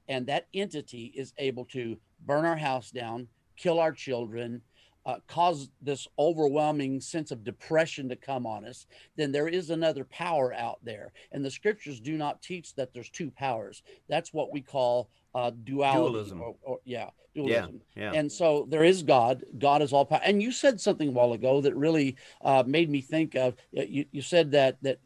and 0.08 0.26
that 0.26 0.48
entity 0.52 1.12
is 1.14 1.32
able 1.38 1.64
to 1.66 1.96
burn 2.26 2.44
our 2.44 2.56
house 2.56 2.90
down, 2.90 3.28
kill 3.56 3.78
our 3.78 3.92
children, 3.92 4.62
uh, 5.04 5.18
cause 5.28 5.70
this 5.80 6.08
overwhelming 6.18 7.00
sense 7.00 7.30
of 7.30 7.44
depression 7.44 8.08
to 8.08 8.16
come 8.16 8.44
on 8.44 8.64
us, 8.64 8.86
then 9.14 9.30
there 9.30 9.46
is 9.46 9.70
another 9.70 10.04
power 10.04 10.52
out 10.52 10.80
there. 10.82 11.12
And 11.30 11.44
the 11.44 11.50
scriptures 11.52 12.00
do 12.00 12.18
not 12.18 12.42
teach 12.42 12.74
that 12.74 12.92
there's 12.92 13.10
two 13.10 13.30
powers. 13.30 13.84
That's 14.08 14.34
what 14.34 14.52
we 14.52 14.60
call 14.60 15.08
uh, 15.36 15.50
duality. 15.64 16.12
Dualism. 16.12 16.40
Or, 16.40 16.54
or, 16.62 16.78
yeah, 16.84 17.10
dualism. 17.34 17.80
Yeah, 17.94 18.12
yeah. 18.12 18.18
And 18.18 18.32
so 18.32 18.66
there 18.70 18.84
is 18.84 19.02
God. 19.02 19.44
God 19.58 19.82
is 19.82 19.92
all 19.92 20.06
power. 20.06 20.20
And 20.24 20.42
you 20.42 20.50
said 20.50 20.80
something 20.80 21.08
a 21.08 21.12
while 21.12 21.32
ago 21.34 21.60
that 21.60 21.76
really 21.76 22.16
uh, 22.40 22.64
made 22.66 22.88
me 22.88 23.00
think 23.02 23.34
of. 23.34 23.54
You, 23.72 24.06
you 24.12 24.22
said 24.22 24.50
that 24.52 24.78
that 24.82 24.98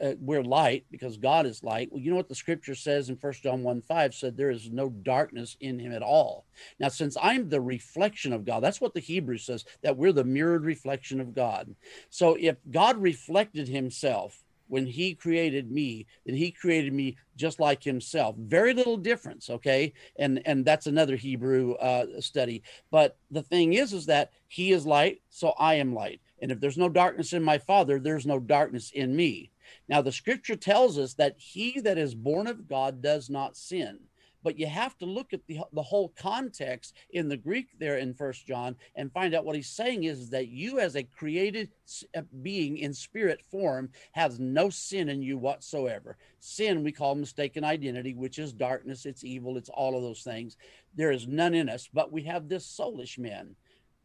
uh, 0.00 0.14
we're 0.18 0.42
light 0.42 0.84
because 0.90 1.16
God 1.18 1.44
is 1.46 1.62
light. 1.62 1.88
Well, 1.90 2.00
you 2.02 2.10
know 2.10 2.16
what 2.16 2.28
the 2.28 2.34
Scripture 2.44 2.74
says 2.74 3.10
in 3.10 3.16
First 3.16 3.42
John 3.42 3.62
one 3.62 3.82
five 3.82 4.14
said 4.14 4.36
there 4.36 4.50
is 4.50 4.70
no 4.70 4.88
darkness 4.88 5.56
in 5.60 5.78
Him 5.78 5.92
at 5.92 6.02
all. 6.02 6.46
Now, 6.80 6.88
since 6.88 7.16
I'm 7.20 7.48
the 7.48 7.60
reflection 7.60 8.32
of 8.32 8.44
God, 8.44 8.62
that's 8.62 8.80
what 8.80 8.94
the 8.94 9.00
Hebrew 9.00 9.38
says 9.38 9.64
that 9.82 9.96
we're 9.96 10.12
the 10.12 10.24
mirrored 10.24 10.64
reflection 10.64 11.20
of 11.20 11.34
God. 11.34 11.74
So 12.08 12.36
if 12.40 12.56
God 12.70 12.96
reflected 12.96 13.68
Himself 13.68 14.42
when 14.68 14.86
he 14.86 15.14
created 15.14 15.70
me 15.70 16.06
then 16.26 16.34
he 16.34 16.50
created 16.50 16.92
me 16.92 17.16
just 17.36 17.58
like 17.58 17.82
himself. 17.82 18.36
Very 18.38 18.74
little 18.74 18.96
difference 18.96 19.50
okay? 19.50 19.92
And 20.18 20.42
and 20.46 20.64
that's 20.64 20.86
another 20.86 21.16
hebrew 21.16 21.74
uh, 21.74 22.20
study. 22.20 22.62
But 22.90 23.16
the 23.30 23.42
thing 23.42 23.74
is 23.74 23.92
is 23.92 24.06
that 24.06 24.30
he 24.48 24.72
is 24.72 24.86
light 24.86 25.22
so 25.30 25.54
i 25.58 25.74
am 25.74 25.94
light. 25.94 26.20
And 26.40 26.52
if 26.52 26.60
there's 26.60 26.78
no 26.78 26.88
darkness 26.88 27.32
in 27.32 27.42
my 27.42 27.58
father 27.58 27.98
there's 27.98 28.26
no 28.26 28.38
darkness 28.38 28.90
in 28.90 29.14
me. 29.14 29.50
Now 29.88 30.02
the 30.02 30.12
scripture 30.12 30.56
tells 30.56 30.98
us 30.98 31.14
that 31.14 31.34
he 31.38 31.80
that 31.80 31.98
is 31.98 32.14
born 32.14 32.46
of 32.46 32.68
god 32.68 33.02
does 33.02 33.30
not 33.30 33.56
sin 33.56 33.98
but 34.44 34.58
you 34.58 34.66
have 34.66 34.96
to 34.98 35.06
look 35.06 35.32
at 35.32 35.40
the, 35.46 35.60
the 35.72 35.82
whole 35.82 36.12
context 36.16 36.94
in 37.10 37.28
the 37.28 37.36
Greek 37.36 37.68
there 37.78 37.96
in 37.96 38.12
First 38.12 38.46
John 38.46 38.76
and 38.94 39.10
find 39.10 39.34
out 39.34 39.46
what 39.46 39.56
he's 39.56 39.70
saying 39.70 40.04
is 40.04 40.28
that 40.30 40.48
you, 40.48 40.78
as 40.78 40.94
a 40.94 41.02
created 41.02 41.70
uh, 42.14 42.20
being 42.42 42.76
in 42.76 42.92
spirit 42.92 43.40
form, 43.50 43.88
has 44.12 44.38
no 44.38 44.68
sin 44.68 45.08
in 45.08 45.22
you 45.22 45.38
whatsoever. 45.38 46.18
Sin 46.38 46.84
we 46.84 46.92
call 46.92 47.14
mistaken 47.14 47.64
identity, 47.64 48.12
which 48.12 48.38
is 48.38 48.52
darkness, 48.52 49.06
it's 49.06 49.24
evil, 49.24 49.56
it's 49.56 49.70
all 49.70 49.96
of 49.96 50.02
those 50.02 50.22
things. 50.22 50.58
There 50.94 51.10
is 51.10 51.26
none 51.26 51.54
in 51.54 51.70
us, 51.70 51.88
but 51.92 52.12
we 52.12 52.22
have 52.24 52.48
this 52.48 52.66
soulish 52.66 53.18
man. 53.18 53.56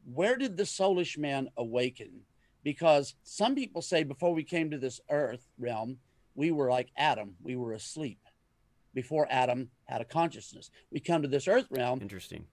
Where 0.05 0.38
did 0.38 0.55
the 0.55 0.63
soulish 0.63 1.17
man 1.17 1.50
awaken? 1.58 2.22
Because 2.63 3.15
some 3.24 3.55
people 3.55 3.81
say 3.81 4.03
before 4.03 4.34
we 4.34 4.43
came 4.43 4.72
to 4.72 4.77
this 4.77 5.01
earth 5.10 5.46
realm, 5.60 5.98
we 6.34 6.51
were 6.51 6.69
like 6.69 6.89
Adam, 6.96 7.36
we 7.43 7.58
were 7.58 7.74
asleep 7.74 8.19
before 8.93 9.27
Adam 9.29 9.69
had 9.86 10.01
a 10.01 10.05
consciousness. 10.05 10.72
We 10.91 11.00
come 11.00 11.22
to 11.22 11.27
this 11.27 11.48
earth 11.48 11.67
realm. 11.69 12.00
Interesting. 12.01 12.46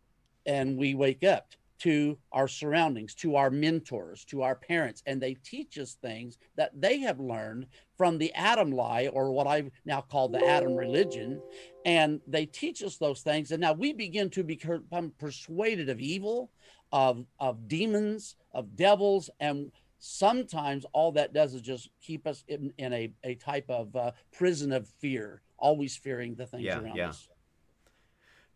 And 0.44 0.76
we 0.76 0.94
wake 0.94 1.24
up 1.24 1.52
to 1.78 2.16
our 2.32 2.48
surroundings, 2.48 3.14
to 3.14 3.36
our 3.36 3.50
mentors, 3.50 4.24
to 4.24 4.42
our 4.42 4.54
parents, 4.54 5.02
and 5.06 5.20
they 5.20 5.34
teach 5.34 5.78
us 5.78 5.94
things 6.00 6.38
that 6.56 6.70
they 6.74 7.00
have 7.00 7.20
learned 7.20 7.66
from 7.96 8.16
the 8.16 8.32
Adam 8.34 8.70
lie, 8.70 9.08
or 9.12 9.30
what 9.30 9.46
I 9.46 9.70
now 9.84 10.00
call 10.00 10.28
the 10.28 10.44
Adam 10.46 10.74
religion. 10.74 11.40
And 11.84 12.20
they 12.26 12.46
teach 12.46 12.82
us 12.82 12.96
those 12.96 13.20
things. 13.20 13.50
And 13.50 13.60
now 13.60 13.72
we 13.72 13.92
begin 13.92 14.30
to 14.30 14.42
become 14.42 15.12
persuaded 15.18 15.88
of 15.88 16.00
evil, 16.00 16.50
of, 16.92 17.26
of 17.38 17.68
demons, 17.68 18.36
of 18.52 18.74
devils, 18.76 19.28
and 19.40 19.70
sometimes 19.98 20.86
all 20.92 21.12
that 21.12 21.32
does 21.32 21.54
is 21.54 21.62
just 21.62 21.90
keep 22.00 22.26
us 22.26 22.44
in, 22.48 22.72
in 22.78 22.92
a, 22.92 23.12
a 23.24 23.34
type 23.34 23.68
of 23.68 23.94
uh, 23.96 24.12
prison 24.32 24.72
of 24.72 24.88
fear 25.00 25.42
always 25.58 25.96
fearing 25.96 26.34
the 26.34 26.46
things 26.46 26.62
yeah, 26.62 26.78
around 26.78 26.96
yeah. 26.96 27.08
us. 27.08 27.28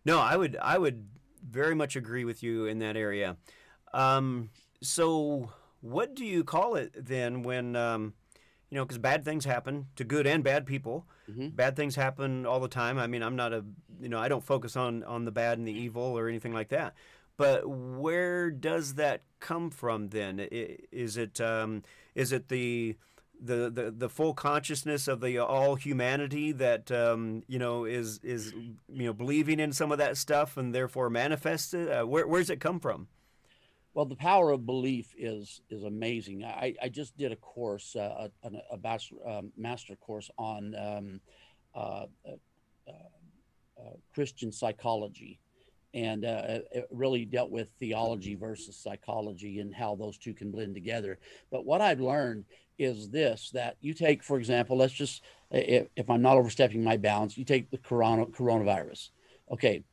No, 0.04 0.18
I 0.18 0.36
would 0.36 0.56
I 0.60 0.78
would 0.78 1.06
very 1.48 1.74
much 1.74 1.96
agree 1.96 2.24
with 2.24 2.42
you 2.42 2.66
in 2.66 2.78
that 2.78 2.96
area. 2.96 3.36
Um, 3.92 4.50
so, 4.82 5.50
what 5.80 6.14
do 6.14 6.24
you 6.24 6.44
call 6.44 6.74
it 6.74 6.92
then 6.94 7.42
when 7.42 7.76
um, 7.76 8.14
you 8.70 8.76
know 8.76 8.84
because 8.84 8.98
bad 8.98 9.24
things 9.24 9.44
happen 9.44 9.86
to 9.96 10.04
good 10.04 10.26
and 10.26 10.42
bad 10.42 10.66
people? 10.66 11.06
Mm-hmm. 11.30 11.48
Bad 11.48 11.76
things 11.76 11.96
happen 11.96 12.46
all 12.46 12.60
the 12.60 12.68
time. 12.68 12.98
I 12.98 13.06
mean, 13.06 13.22
I'm 13.22 13.36
not 13.36 13.52
a 13.52 13.64
you 14.00 14.08
know 14.08 14.18
I 14.18 14.28
don't 14.28 14.44
focus 14.44 14.76
on 14.76 15.04
on 15.04 15.24
the 15.24 15.32
bad 15.32 15.58
and 15.58 15.66
the 15.66 15.72
evil 15.72 16.02
or 16.02 16.28
anything 16.28 16.52
like 16.52 16.70
that. 16.70 16.94
But 17.36 17.66
where 17.66 18.50
does 18.50 18.94
that 18.94 19.22
come 19.38 19.70
from 19.70 20.10
then? 20.10 20.46
Is 20.50 21.16
it 21.16 21.40
um, 21.40 21.82
is 22.14 22.32
it 22.32 22.48
the 22.48 22.96
the, 23.42 23.70
the, 23.70 23.90
the 23.90 24.08
full 24.08 24.34
consciousness 24.34 25.08
of 25.08 25.20
the 25.20 25.38
all 25.38 25.74
humanity 25.74 26.52
that 26.52 26.90
um, 26.90 27.42
you 27.46 27.58
know 27.58 27.84
is 27.84 28.20
is 28.22 28.52
you 28.52 29.06
know 29.06 29.12
believing 29.12 29.60
in 29.60 29.72
some 29.72 29.90
of 29.92 29.98
that 29.98 30.16
stuff 30.16 30.56
and 30.56 30.74
therefore 30.74 31.10
manifested? 31.10 31.90
Uh, 31.90 32.04
where 32.04 32.26
where 32.26 32.40
does 32.40 32.50
it 32.50 32.60
come 32.60 32.80
from? 32.80 33.08
Well, 33.92 34.04
the 34.04 34.16
power 34.16 34.52
of 34.52 34.66
belief 34.66 35.12
is 35.18 35.62
is 35.68 35.82
amazing. 35.82 36.44
I, 36.44 36.74
I 36.80 36.88
just 36.88 37.16
did 37.16 37.32
a 37.32 37.36
course, 37.36 37.96
uh, 37.96 38.28
a, 38.44 38.50
a 38.72 38.76
bachelor, 38.76 39.28
um, 39.28 39.52
master 39.56 39.96
course 39.96 40.30
on 40.38 40.74
um, 40.76 41.20
uh, 41.74 42.06
uh, 42.26 42.92
uh 43.78 43.94
Christian 44.14 44.52
psychology, 44.52 45.40
and 45.92 46.24
uh, 46.24 46.60
it 46.70 46.86
really 46.92 47.24
dealt 47.24 47.50
with 47.50 47.70
theology 47.80 48.36
versus 48.36 48.76
psychology 48.76 49.58
and 49.58 49.74
how 49.74 49.96
those 49.96 50.18
two 50.18 50.34
can 50.34 50.52
blend 50.52 50.74
together. 50.74 51.18
But 51.50 51.66
what 51.66 51.80
I've 51.80 52.00
learned 52.00 52.44
is 52.80 53.10
this: 53.10 53.50
that 53.50 53.76
you 53.80 53.94
take, 53.94 54.22
for 54.22 54.38
example, 54.38 54.76
let's 54.76 54.92
just 54.92 55.22
if, 55.50 55.88
if 55.96 56.10
I'm 56.10 56.22
not 56.22 56.36
overstepping 56.36 56.82
my 56.82 56.96
bounds, 56.96 57.36
you 57.36 57.44
take 57.44 57.70
the 57.70 57.78
corona, 57.78 58.26
coronavirus. 58.26 59.10
Okay, 59.50 59.84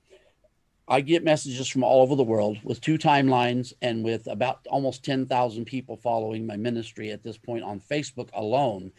I 0.88 1.02
get 1.02 1.24
messages 1.24 1.68
from 1.68 1.84
all 1.84 2.02
over 2.02 2.16
the 2.16 2.24
world 2.24 2.60
with 2.64 2.80
two 2.80 2.98
timelines 2.98 3.74
and 3.82 4.06
with 4.06 4.28
about 4.28 4.66
almost 4.70 5.04
10,000 5.04 5.66
people 5.66 5.98
following 5.98 6.46
my 6.46 6.56
ministry 6.56 7.12
at 7.12 7.24
this 7.24 7.38
point 7.38 7.64
on 7.64 7.82
Facebook 7.82 8.30
alone. 8.34 8.92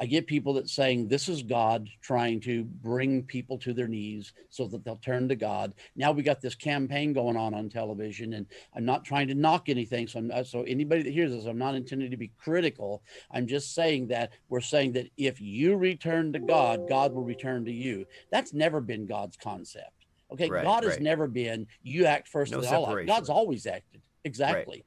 I 0.00 0.06
get 0.06 0.26
people 0.26 0.54
that 0.54 0.68
saying 0.68 1.08
this 1.08 1.28
is 1.28 1.42
God 1.42 1.88
trying 2.00 2.40
to 2.40 2.64
bring 2.64 3.24
people 3.24 3.58
to 3.58 3.72
their 3.72 3.88
knees 3.88 4.32
so 4.48 4.66
that 4.68 4.84
they'll 4.84 4.96
turn 4.96 5.28
to 5.28 5.36
God. 5.36 5.74
Now 5.96 6.12
we 6.12 6.22
got 6.22 6.40
this 6.40 6.54
campaign 6.54 7.12
going 7.12 7.36
on 7.36 7.52
on 7.54 7.68
television, 7.68 8.34
and 8.34 8.46
I'm 8.74 8.84
not 8.84 9.04
trying 9.04 9.28
to 9.28 9.34
knock 9.34 9.68
anything. 9.68 10.06
So, 10.06 10.20
I'm, 10.20 10.44
so 10.44 10.62
anybody 10.62 11.02
that 11.02 11.12
hears 11.12 11.32
this, 11.32 11.46
I'm 11.46 11.58
not 11.58 11.74
intending 11.74 12.10
to 12.10 12.16
be 12.16 12.30
critical. 12.38 13.02
I'm 13.32 13.46
just 13.46 13.74
saying 13.74 14.08
that 14.08 14.32
we're 14.48 14.60
saying 14.60 14.92
that 14.92 15.08
if 15.16 15.40
you 15.40 15.76
return 15.76 16.32
to 16.32 16.38
God, 16.38 16.88
God 16.88 17.12
will 17.12 17.24
return 17.24 17.64
to 17.64 17.72
you. 17.72 18.06
That's 18.30 18.52
never 18.52 18.80
been 18.80 19.06
God's 19.06 19.36
concept. 19.36 19.92
Okay, 20.30 20.48
right, 20.48 20.62
God 20.62 20.84
has 20.84 21.00
never 21.00 21.26
been 21.26 21.66
you 21.82 22.04
act 22.04 22.28
first 22.28 22.52
no 22.52 22.62
all. 22.62 23.04
God's 23.04 23.30
always 23.30 23.66
acted. 23.66 24.02
Exactly. 24.24 24.78
Right. 24.78 24.84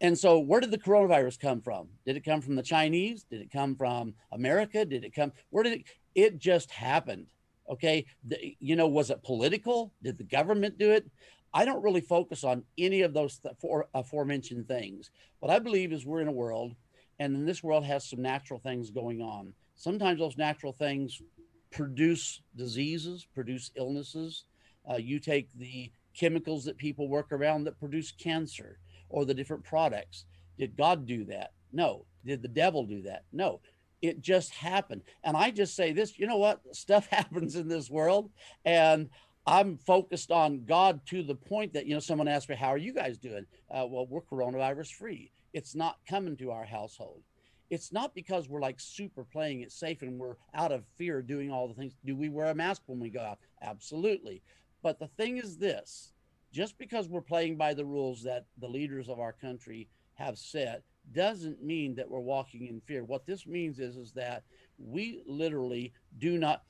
And 0.00 0.18
so 0.18 0.38
where 0.38 0.60
did 0.60 0.70
the 0.70 0.78
coronavirus 0.78 1.40
come 1.40 1.60
from? 1.60 1.88
Did 2.04 2.16
it 2.16 2.24
come 2.24 2.40
from 2.40 2.56
the 2.56 2.62
Chinese? 2.62 3.24
Did 3.24 3.40
it 3.40 3.52
come 3.52 3.76
from 3.76 4.14
America? 4.32 4.84
Did 4.84 5.04
it 5.04 5.14
come 5.14 5.32
where 5.50 5.64
did 5.64 5.74
it 5.74 5.84
it 6.14 6.38
just 6.38 6.70
happened? 6.70 7.26
Okay, 7.68 8.04
the, 8.24 8.56
you 8.60 8.76
know, 8.76 8.86
was 8.86 9.10
it 9.10 9.22
political? 9.22 9.92
Did 10.02 10.18
the 10.18 10.24
government 10.24 10.78
do 10.78 10.90
it? 10.90 11.10
I 11.54 11.64
don't 11.64 11.82
really 11.82 12.00
focus 12.00 12.44
on 12.44 12.64
any 12.76 13.02
of 13.02 13.14
those 13.14 13.38
th- 13.38 13.54
for, 13.58 13.86
aforementioned 13.94 14.68
things. 14.68 15.10
What 15.38 15.50
I 15.50 15.60
believe 15.60 15.92
is 15.92 16.04
we're 16.04 16.20
in 16.20 16.28
a 16.28 16.32
world, 16.32 16.74
and 17.18 17.48
this 17.48 17.62
world 17.62 17.84
has 17.84 18.08
some 18.10 18.20
natural 18.20 18.58
things 18.58 18.90
going 18.90 19.22
on. 19.22 19.54
Sometimes 19.76 20.18
those 20.18 20.36
natural 20.36 20.72
things 20.72 21.22
produce 21.70 22.42
diseases, 22.54 23.26
produce 23.34 23.70
illnesses, 23.76 24.44
uh, 24.90 24.96
you 24.96 25.18
take 25.18 25.48
the 25.54 25.90
chemicals 26.14 26.64
that 26.64 26.76
people 26.76 27.08
work 27.08 27.32
around 27.32 27.64
that 27.64 27.78
produce 27.78 28.12
cancer 28.12 28.78
or 29.14 29.24
the 29.24 29.32
different 29.32 29.62
products. 29.62 30.24
Did 30.58 30.76
God 30.76 31.06
do 31.06 31.24
that? 31.26 31.52
No. 31.72 32.04
Did 32.26 32.42
the 32.42 32.48
devil 32.48 32.84
do 32.84 33.02
that? 33.02 33.22
No. 33.32 33.60
It 34.02 34.20
just 34.20 34.52
happened. 34.52 35.02
And 35.22 35.36
I 35.36 35.52
just 35.52 35.76
say 35.76 35.92
this 35.92 36.18
you 36.18 36.26
know 36.26 36.36
what? 36.36 36.60
Stuff 36.72 37.06
happens 37.10 37.54
in 37.54 37.68
this 37.68 37.88
world. 37.88 38.30
And 38.64 39.08
I'm 39.46 39.78
focused 39.78 40.32
on 40.32 40.64
God 40.64 41.00
to 41.10 41.22
the 41.22 41.36
point 41.36 41.74
that, 41.74 41.86
you 41.86 41.94
know, 41.94 42.00
someone 42.00 42.26
asked 42.26 42.48
me, 42.48 42.56
How 42.56 42.68
are 42.68 42.76
you 42.76 42.92
guys 42.92 43.16
doing? 43.16 43.46
Uh, 43.70 43.86
well, 43.88 44.06
we're 44.10 44.20
coronavirus 44.20 44.92
free. 44.94 45.30
It's 45.52 45.76
not 45.76 45.98
coming 46.08 46.36
to 46.38 46.50
our 46.50 46.64
household. 46.64 47.22
It's 47.70 47.92
not 47.92 48.16
because 48.16 48.48
we're 48.48 48.60
like 48.60 48.80
super 48.80 49.22
playing 49.22 49.60
it 49.60 49.70
safe 49.70 50.02
and 50.02 50.18
we're 50.18 50.36
out 50.54 50.72
of 50.72 50.84
fear 50.98 51.22
doing 51.22 51.52
all 51.52 51.68
the 51.68 51.74
things. 51.74 51.94
Do 52.04 52.16
we 52.16 52.28
wear 52.30 52.46
a 52.46 52.54
mask 52.54 52.82
when 52.86 52.98
we 52.98 53.10
go 53.10 53.20
out? 53.20 53.38
Absolutely. 53.62 54.42
But 54.82 54.98
the 54.98 55.08
thing 55.16 55.38
is 55.38 55.56
this 55.56 56.13
just 56.54 56.78
because 56.78 57.08
we're 57.08 57.20
playing 57.20 57.56
by 57.56 57.74
the 57.74 57.84
rules 57.84 58.22
that 58.22 58.46
the 58.58 58.68
leaders 58.68 59.08
of 59.08 59.18
our 59.18 59.32
country 59.32 59.88
have 60.14 60.38
set 60.38 60.84
doesn't 61.12 61.60
mean 61.62 61.96
that 61.96 62.08
we're 62.08 62.20
walking 62.20 62.68
in 62.68 62.80
fear. 62.80 63.02
What 63.02 63.26
this 63.26 63.44
means 63.44 63.80
is, 63.80 63.96
is 63.96 64.12
that 64.12 64.44
we 64.78 65.20
literally 65.26 65.92
do 66.18 66.38
not. 66.38 66.62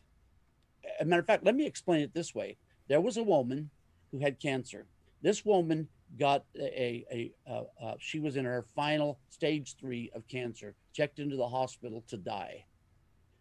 a 0.99 1.05
matter 1.05 1.21
of 1.21 1.27
fact, 1.27 1.45
let 1.45 1.55
me 1.55 1.67
explain 1.67 2.01
it 2.01 2.15
this 2.15 2.35
way. 2.35 2.57
There 2.89 3.03
was 3.03 3.19
a 3.19 3.23
woman 3.23 3.69
who 4.11 4.21
had 4.21 4.41
cancer. 4.41 4.87
This 5.21 5.45
woman 5.45 5.87
got 6.19 6.45
a, 6.59 7.05
a, 7.13 7.33
a, 7.47 7.95
she 7.99 8.21
was 8.21 8.37
in 8.37 8.47
her 8.47 8.65
final 8.75 9.19
stage 9.29 9.77
three 9.79 10.11
of 10.15 10.27
cancer, 10.29 10.75
checked 10.95 11.19
into 11.19 11.37
the 11.37 11.49
hospital 11.49 12.03
to 12.09 12.17
die. 12.17 12.65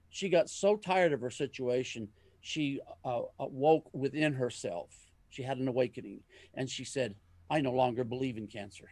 She 0.09 0.27
got 0.27 0.49
so 0.49 0.75
tired 0.75 1.13
of 1.13 1.21
her 1.21 1.31
situation 1.31 2.09
she 2.41 2.81
uh, 3.05 3.21
woke 3.39 3.89
within 3.93 4.33
herself. 4.33 5.12
She 5.33 5.41
had 5.41 5.57
an 5.57 5.67
awakening 5.67 6.19
and 6.53 6.69
she 6.69 6.85
said, 6.85 7.15
I 7.49 7.59
no 7.61 7.71
longer 7.71 8.03
believe 8.03 8.37
in 8.37 8.47
cancer. 8.47 8.91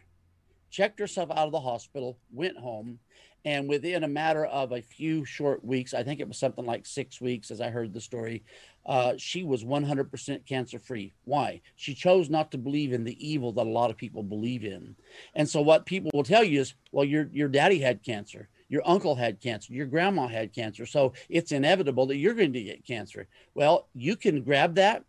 Checked 0.70 0.98
herself 0.98 1.30
out 1.30 1.46
of 1.46 1.52
the 1.52 1.60
hospital, 1.60 2.18
went 2.32 2.58
home, 2.58 2.98
and 3.44 3.68
within 3.68 4.02
a 4.02 4.08
matter 4.08 4.46
of 4.46 4.72
a 4.72 4.82
few 4.82 5.24
short 5.24 5.64
weeks, 5.64 5.94
I 5.94 6.02
think 6.02 6.18
it 6.18 6.26
was 6.26 6.38
something 6.38 6.64
like 6.64 6.86
six 6.86 7.20
weeks, 7.20 7.50
as 7.50 7.60
I 7.60 7.70
heard 7.70 7.92
the 7.92 8.00
story, 8.00 8.42
uh, 8.86 9.14
she 9.18 9.44
was 9.44 9.62
100% 9.64 10.46
cancer 10.46 10.78
free. 10.78 11.12
Why? 11.24 11.60
She 11.76 11.94
chose 11.94 12.28
not 12.30 12.50
to 12.52 12.58
believe 12.58 12.92
in 12.92 13.04
the 13.04 13.16
evil 13.24 13.52
that 13.52 13.66
a 13.66 13.70
lot 13.70 13.90
of 13.90 13.96
people 13.96 14.22
believe 14.22 14.64
in. 14.64 14.96
And 15.34 15.48
so, 15.48 15.60
what 15.60 15.86
people 15.86 16.10
will 16.14 16.24
tell 16.24 16.42
you 16.42 16.60
is, 16.60 16.74
well, 16.90 17.04
your, 17.04 17.28
your 17.32 17.48
daddy 17.48 17.78
had 17.78 18.02
cancer 18.02 18.48
your 18.72 18.82
uncle 18.86 19.14
had 19.14 19.38
cancer, 19.38 19.74
your 19.74 19.84
grandma 19.84 20.26
had 20.26 20.54
cancer. 20.54 20.86
So 20.86 21.12
it's 21.28 21.52
inevitable 21.52 22.06
that 22.06 22.16
you're 22.16 22.32
going 22.32 22.54
to 22.54 22.62
get 22.62 22.86
cancer. 22.86 23.28
Well, 23.54 23.86
you 23.94 24.16
can 24.16 24.42
grab 24.42 24.76
that, 24.76 25.04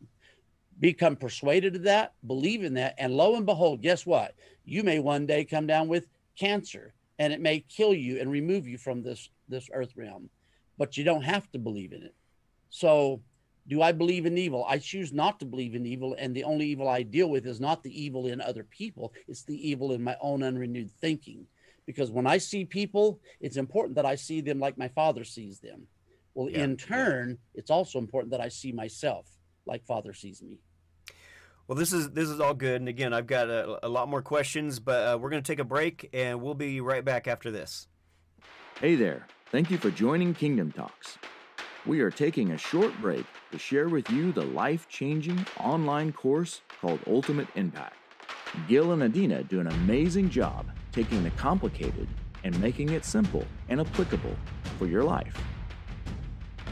become 0.84 1.16
persuaded 1.16 1.78
of 1.78 1.84
that, 1.84 2.12
believe 2.28 2.62
in 2.62 2.74
that, 2.74 2.94
and 2.98 3.14
lo 3.14 3.38
and 3.38 3.46
behold, 3.46 3.82
guess 3.82 4.06
what? 4.06 4.36
You 4.66 4.84
may 4.84 5.00
one 5.00 5.26
day 5.26 5.46
come 5.46 5.66
down 5.66 5.88
with 5.88 6.10
cancer 6.38 6.94
and 7.20 7.32
it 7.32 7.40
may 7.40 7.62
kill 7.62 7.94
you 7.94 8.20
and 8.20 8.30
remove 8.30 8.68
you 8.68 8.78
from 8.78 9.02
this 9.02 9.30
this 9.48 9.70
earth 9.72 9.94
realm. 9.96 10.30
But 10.78 10.98
you 10.98 11.06
don't 11.06 11.22
have 11.22 11.50
to 11.54 11.58
believe 11.58 11.94
in 11.94 12.04
it. 12.04 12.14
So 12.70 13.22
do 13.70 13.82
I 13.82 13.94
believe 13.94 14.26
in 14.26 14.38
evil? 14.38 14.66
I 14.68 14.78
choose 14.78 15.14
not 15.14 15.40
to 15.40 15.46
believe 15.46 15.74
in 15.74 15.86
evil, 15.86 16.18
and 16.20 16.36
the 16.36 16.44
only 16.44 16.66
evil 16.66 16.90
I 16.90 17.04
deal 17.04 17.30
with 17.30 17.46
is 17.46 17.62
not 17.62 17.82
the 17.82 18.04
evil 18.04 18.28
in 18.28 18.42
other 18.42 18.66
people, 18.66 19.14
it's 19.30 19.44
the 19.44 19.70
evil 19.70 19.94
in 19.94 20.04
my 20.04 20.18
own 20.20 20.44
unrenewed 20.44 20.92
thinking 21.00 21.48
because 21.86 22.12
when 22.12 22.28
I 22.28 22.40
see 22.40 22.66
people, 22.66 23.22
it's 23.40 23.56
important 23.56 23.96
that 23.96 24.06
I 24.06 24.16
see 24.16 24.42
them 24.42 24.60
like 24.60 24.78
my 24.78 24.90
father 24.90 25.24
sees 25.24 25.60
them. 25.60 25.88
Well, 26.34 26.50
yeah, 26.50 26.64
in 26.64 26.76
turn, 26.76 27.38
it's 27.56 27.72
also 27.72 28.00
important 28.00 28.32
that 28.32 28.42
I 28.42 28.50
see 28.50 28.74
myself 28.74 29.28
like 29.66 29.86
father 29.86 30.12
sees 30.14 30.42
me. 30.42 30.60
Well, 31.68 31.78
this 31.78 31.94
is 31.94 32.12
this 32.12 32.28
is 32.28 32.42
all 32.42 32.54
good, 32.54 32.82
and 32.82 32.90
again, 32.90 33.14
I've 33.14 33.26
got 33.28 33.50
a, 33.50 33.86
a 33.86 33.88
lot 33.88 34.10
more 34.10 34.22
questions, 34.22 34.80
but 34.80 35.08
uh, 35.08 35.18
we're 35.18 35.30
going 35.30 35.42
to 35.42 35.48
take 35.48 35.60
a 35.60 35.64
break, 35.64 36.10
and 36.12 36.42
we'll 36.42 36.56
be 36.56 36.82
right 36.82 37.06
back 37.06 37.26
after 37.26 37.52
this. 37.52 37.88
Hey 38.82 38.96
there! 38.96 39.28
Thank 39.50 39.72
you 39.72 39.78
for 39.78 39.90
joining 39.90 40.34
Kingdom 40.34 40.74
Talks. 40.74 41.18
We 41.86 42.02
are 42.02 42.12
taking 42.12 42.52
a 42.52 42.58
short 42.58 42.94
break 43.00 43.26
to 43.52 43.58
share 43.58 43.88
with 43.88 44.10
you 44.10 44.34
the 44.34 44.44
life-changing 44.44 45.46
online 45.60 46.12
course 46.12 46.62
called 46.82 47.00
Ultimate 47.08 47.48
Impact. 47.56 47.96
Gil 48.68 48.92
and 48.92 49.04
Adina 49.04 49.44
do 49.44 49.62
an 49.62 49.68
amazing 49.68 50.30
job 50.30 50.66
taking 50.92 51.24
the 51.24 51.32
complicated 51.32 52.10
and 52.44 52.60
making 52.60 52.90
it 52.90 53.06
simple 53.06 53.46
and 53.70 53.80
applicable 53.80 54.36
for 54.78 54.86
your 54.86 55.04
life. 55.04 55.38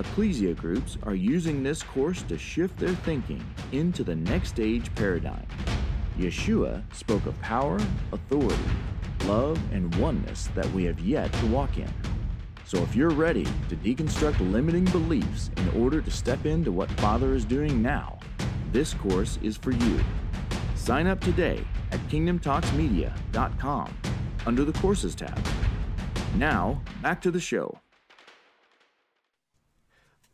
Ecclesia 0.02 0.56
groups 0.56 0.98
are 1.04 1.14
using 1.14 1.62
this 1.62 1.84
course 1.84 2.24
to 2.24 2.36
shift 2.36 2.76
their 2.80 2.96
thinking 3.06 3.44
into 3.72 4.04
the 4.04 4.16
next 4.16 4.60
age 4.60 4.94
paradigm. 4.96 5.46
Yeshua 6.18 6.82
spoke 6.92 7.28
of 7.28 7.40
power, 7.40 7.80
authority, 8.12 8.64
love, 9.26 9.60
and 9.72 9.94
oneness 9.96 10.50
that 10.56 10.70
we 10.72 10.86
have 10.86 11.00
yet 11.02 11.32
to 11.34 11.46
walk 11.46 11.78
in. 11.78 11.94
So 12.66 12.82
if 12.82 12.96
you're 12.96 13.12
ready 13.12 13.44
to 13.70 13.76
deconstruct 13.76 14.40
limiting 14.52 14.86
beliefs 14.86 15.52
in 15.58 15.70
order 15.80 16.02
to 16.02 16.10
step 16.10 16.48
into 16.48 16.72
what 16.72 16.90
Father 16.94 17.36
is 17.36 17.46
doing 17.46 17.80
now, 17.80 18.18
this 18.72 18.96
course 18.96 19.38
is 19.44 19.56
for 19.56 19.72
you. 19.72 20.00
Sign 20.74 21.06
up 21.06 21.22
today 21.22 21.64
at 21.92 22.00
kingdomtalksmedia.com 22.08 23.98
under 24.48 24.66
the 24.66 24.74
Courses 24.80 25.14
tab. 25.14 25.40
Now, 26.38 26.82
back 27.04 27.22
to 27.22 27.30
the 27.30 27.40
show. 27.40 27.80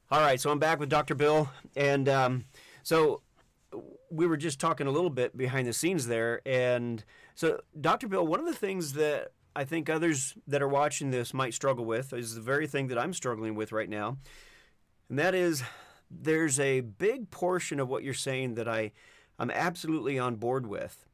All 0.10 0.22
right, 0.22 0.40
so 0.40 0.50
I'm 0.52 0.60
back 0.60 0.80
with 0.80 0.88
Dr. 0.88 1.16
Bill. 1.16 1.50
And 1.76 2.08
um, 2.08 2.46
so 2.82 3.22
we 4.10 4.26
were 4.26 4.38
just 4.38 4.58
talking 4.58 4.88
a 4.88 4.92
little 4.92 5.10
bit 5.10 5.36
behind 5.36 5.68
the 5.68 5.74
scenes 5.74 6.08
there. 6.08 6.42
And 6.46 7.04
so, 7.36 7.60
Dr. 7.80 8.08
Bill, 8.08 8.26
one 8.26 8.40
of 8.40 8.46
the 8.46 8.54
things 8.54 8.94
that 8.94 9.34
I 9.54 9.66
think 9.66 9.90
others 9.90 10.34
that 10.48 10.62
are 10.62 10.68
watching 10.68 11.12
this 11.12 11.34
might 11.34 11.54
struggle 11.54 11.84
with 11.84 12.14
is 12.14 12.36
the 12.36 12.42
very 12.42 12.68
thing 12.68 12.88
that 12.88 12.98
I'm 12.98 13.12
struggling 13.12 13.54
with 13.54 13.74
right 13.74 13.90
now. 13.90 14.18
And 15.10 15.20
that 15.20 15.36
is 15.36 15.62
there's 16.10 16.58
a 16.58 16.80
big 16.80 17.30
portion 17.30 17.78
of 17.78 17.90
what 17.90 18.04
you're 18.04 18.14
saying 18.14 18.56
that 18.56 18.68
I, 18.70 18.94
I'm 19.38 19.52
absolutely 19.52 20.18
on 20.18 20.36
board 20.38 20.68
with. 20.68 21.06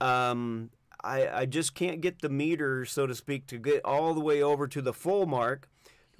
Um, 0.00 0.70
I, 1.04 1.28
I 1.28 1.46
just 1.46 1.76
can't 1.76 2.00
get 2.00 2.22
the 2.22 2.28
meter, 2.28 2.84
so 2.84 3.06
to 3.06 3.14
speak, 3.14 3.46
to 3.46 3.58
get 3.58 3.84
all 3.84 4.14
the 4.14 4.20
way 4.20 4.42
over 4.42 4.66
to 4.66 4.82
the 4.82 4.92
full 4.92 5.26
mark 5.26 5.69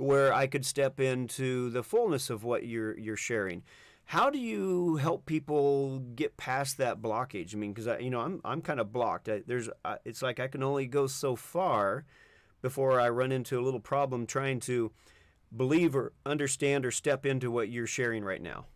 where 0.00 0.32
I 0.32 0.46
could 0.46 0.64
step 0.64 0.98
into 0.98 1.70
the 1.70 1.82
fullness 1.82 2.30
of 2.30 2.42
what 2.44 2.66
you're 2.66 2.98
you're 2.98 3.16
sharing. 3.16 3.62
how 4.10 4.28
do 4.28 4.40
you 4.40 4.96
help 4.96 5.24
people 5.24 6.00
get 6.16 6.36
past 6.36 6.78
that 6.78 7.00
blockage? 7.00 7.54
I 7.54 7.58
mean, 7.58 7.72
because 7.72 7.86
I, 7.86 7.98
you 7.98 8.10
know, 8.10 8.20
I'm 8.20 8.40
I'm 8.44 8.60
kind 8.60 8.80
of 8.80 8.92
blocked. 8.92 9.28
I, 9.28 9.42
there's, 9.46 9.70
it's 10.04 10.20
like 10.20 10.40
I 10.40 10.48
can 10.48 10.64
only 10.64 10.86
go 10.86 11.06
so 11.06 11.36
far 11.36 12.04
before 12.60 13.00
I 13.00 13.08
run 13.08 13.30
into 13.30 13.58
a 13.58 13.62
little 13.62 13.78
problem 13.78 14.26
trying 14.26 14.58
to 14.60 14.90
believe 15.56 15.94
or 15.94 16.12
understand 16.26 16.84
or 16.84 16.90
step 16.90 17.24
into 17.24 17.52
what 17.52 17.68
you're 17.68 17.86
sharing 17.86 18.24
right 18.24 18.42
now. 18.42 18.66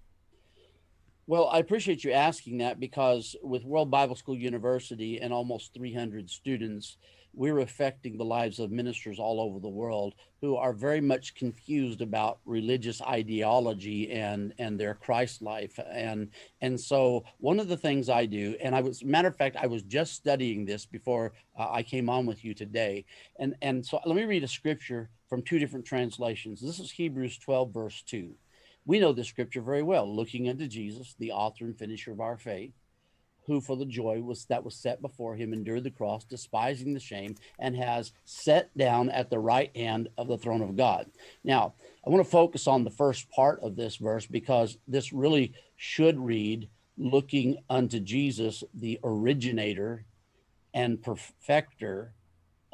Well, 1.26 1.48
I 1.48 1.58
appreciate 1.58 2.04
you 2.04 2.12
asking 2.12 2.58
that 2.58 2.78
because 2.78 3.34
with 3.42 3.64
World 3.64 3.90
Bible 3.90 4.14
School 4.14 4.36
University 4.36 5.20
and 5.20 5.32
almost 5.32 5.74
300 5.74 6.30
students, 6.30 6.96
we're 7.36 7.60
affecting 7.60 8.16
the 8.16 8.24
lives 8.24 8.58
of 8.58 8.70
ministers 8.70 9.18
all 9.18 9.40
over 9.40 9.58
the 9.58 9.68
world 9.68 10.14
who 10.40 10.56
are 10.56 10.72
very 10.72 11.00
much 11.00 11.34
confused 11.34 12.00
about 12.00 12.38
religious 12.44 13.00
ideology 13.02 14.10
and 14.10 14.54
and 14.58 14.78
their 14.78 14.94
Christ 14.94 15.42
life. 15.42 15.78
And 15.90 16.30
and 16.60 16.78
so 16.78 17.24
one 17.38 17.60
of 17.60 17.68
the 17.68 17.76
things 17.76 18.08
I 18.08 18.26
do 18.26 18.56
and 18.60 18.74
I 18.74 18.80
was 18.80 19.04
matter 19.04 19.28
of 19.28 19.36
fact 19.36 19.56
I 19.56 19.66
was 19.66 19.82
just 19.82 20.14
studying 20.14 20.64
this 20.64 20.86
before 20.86 21.32
uh, 21.58 21.68
I 21.70 21.82
came 21.82 22.08
on 22.08 22.26
with 22.26 22.44
you 22.44 22.54
today. 22.54 23.04
And 23.38 23.54
and 23.62 23.84
so 23.84 24.00
let 24.06 24.16
me 24.16 24.24
read 24.24 24.44
a 24.44 24.48
scripture 24.48 25.10
from 25.28 25.42
two 25.42 25.58
different 25.58 25.86
translations. 25.86 26.60
This 26.60 26.78
is 26.78 26.90
Hebrews 26.90 27.38
12 27.38 27.72
verse 27.72 28.02
2 28.02 28.34
we 28.86 28.98
know 28.98 29.12
this 29.12 29.28
scripture 29.28 29.62
very 29.62 29.82
well 29.82 30.14
looking 30.14 30.48
unto 30.48 30.66
Jesus 30.66 31.14
the 31.18 31.32
author 31.32 31.64
and 31.64 31.78
finisher 31.78 32.12
of 32.12 32.20
our 32.20 32.36
faith 32.36 32.74
who 33.46 33.60
for 33.60 33.76
the 33.76 33.84
joy 33.84 34.20
was 34.20 34.44
that 34.46 34.64
was 34.64 34.76
set 34.76 35.02
before 35.02 35.34
him 35.34 35.52
endured 35.52 35.84
the 35.84 35.90
cross 35.90 36.24
despising 36.24 36.94
the 36.94 37.00
shame 37.00 37.34
and 37.58 37.76
has 37.76 38.12
set 38.24 38.76
down 38.76 39.10
at 39.10 39.30
the 39.30 39.38
right 39.38 39.74
hand 39.76 40.08
of 40.16 40.28
the 40.28 40.38
throne 40.38 40.62
of 40.62 40.76
god. 40.76 41.10
Now 41.42 41.74
i 42.06 42.10
want 42.10 42.24
to 42.24 42.30
focus 42.30 42.66
on 42.66 42.84
the 42.84 42.90
first 42.90 43.30
part 43.30 43.60
of 43.62 43.76
this 43.76 43.96
verse 43.96 44.26
because 44.26 44.78
this 44.88 45.12
really 45.12 45.52
should 45.76 46.18
read 46.18 46.68
looking 46.96 47.56
unto 47.68 47.98
jesus 47.98 48.62
the 48.74 49.00
originator 49.02 50.04
and 50.72 51.02
perfecter 51.02 52.12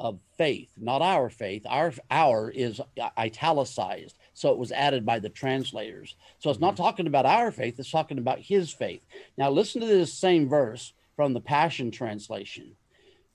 of 0.01 0.19
faith 0.37 0.69
not 0.77 1.01
our 1.01 1.29
faith 1.29 1.63
our 1.69 1.93
our 2.09 2.49
is 2.49 2.81
italicized 3.17 4.15
so 4.33 4.51
it 4.51 4.57
was 4.57 4.71
added 4.71 5.05
by 5.05 5.19
the 5.19 5.29
translators. 5.29 6.15
So 6.39 6.49
it's 6.49 6.59
not 6.59 6.73
mm-hmm. 6.73 6.83
talking 6.83 7.07
about 7.07 7.25
our 7.25 7.51
faith, 7.51 7.79
it's 7.79 7.91
talking 7.91 8.17
about 8.17 8.39
his 8.39 8.71
faith. 8.71 9.01
Now, 9.37 9.49
listen 9.49 9.81
to 9.81 9.87
this 9.87 10.13
same 10.13 10.49
verse 10.49 10.93
from 11.15 11.33
the 11.33 11.41
Passion 11.41 11.91
Translation. 11.91 12.75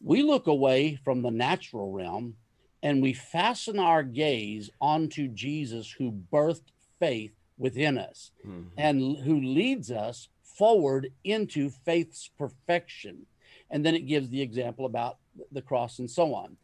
We 0.02 0.22
look 0.22 0.46
away 0.46 0.98
from 1.04 1.22
the 1.22 1.30
natural 1.30 1.92
realm 1.92 2.34
and 2.82 3.02
we 3.02 3.12
fasten 3.12 3.78
our 3.78 4.02
gaze 4.02 4.70
onto 4.80 5.28
Jesus 5.28 5.90
who 5.90 6.10
birthed 6.10 6.72
faith 6.98 7.32
within 7.58 7.98
us 7.98 8.32
mm-hmm. 8.46 8.68
and 8.76 9.18
who 9.18 9.40
leads 9.40 9.90
us 9.90 10.28
forward 10.42 11.12
into 11.24 11.70
faith's 11.70 12.30
perfection. 12.38 13.26
And 13.70 13.84
then 13.84 13.94
it 13.94 14.06
gives 14.06 14.28
the 14.28 14.42
example 14.42 14.86
about 14.86 15.18
the 15.52 15.62
cross 15.62 15.98
and 15.98 16.10
so 16.10 16.34
on. 16.34 16.56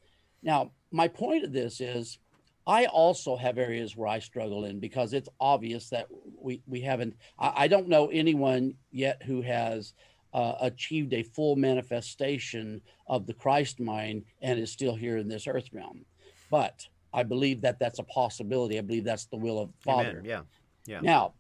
Now, 0.43 0.73
my 0.91 1.09
point 1.09 1.45
of 1.45 1.53
this 1.53 1.81
is 1.81 2.19
I 2.67 2.87
also 2.87 3.37
have 3.37 3.59
areas 3.59 3.97
where 3.97 4.09
I 4.09 4.21
struggle 4.21 4.65
in 4.65 4.79
because 4.79 5.13
it's 5.13 5.29
obvious 5.41 5.89
that 5.91 6.07
we, 6.41 6.63
we 6.67 6.81
haven't, 6.81 7.17
I, 7.39 7.65
I 7.65 7.69
don't 7.69 7.89
know 7.89 8.09
anyone 8.09 8.75
yet 8.91 9.23
who 9.23 9.43
has 9.43 9.95
uh, 10.33 10.55
achieved 10.61 11.13
a 11.13 11.23
full 11.23 11.57
manifestation 11.57 12.81
of 13.07 13.27
the 13.27 13.35
Christ 13.35 13.81
mind 13.81 14.25
and 14.41 14.59
is 14.59 14.71
still 14.71 14.95
here 14.95 15.17
in 15.19 15.29
this 15.29 15.47
earth 15.47 15.69
realm. 15.73 16.05
But 16.51 16.87
I 17.13 17.25
believe 17.25 17.61
that 17.63 17.79
that's 17.79 17.99
a 17.99 18.05
possibility. 18.05 18.79
I 18.79 18.83
believe 18.83 19.05
that's 19.05 19.27
the 19.27 19.37
will 19.37 19.61
of 19.61 19.69
the 19.69 19.83
Father. 19.83 20.11
Amen. 20.11 20.25
Yeah. 20.25 20.41
Yeah. 20.87 21.01
Now, 21.01 21.35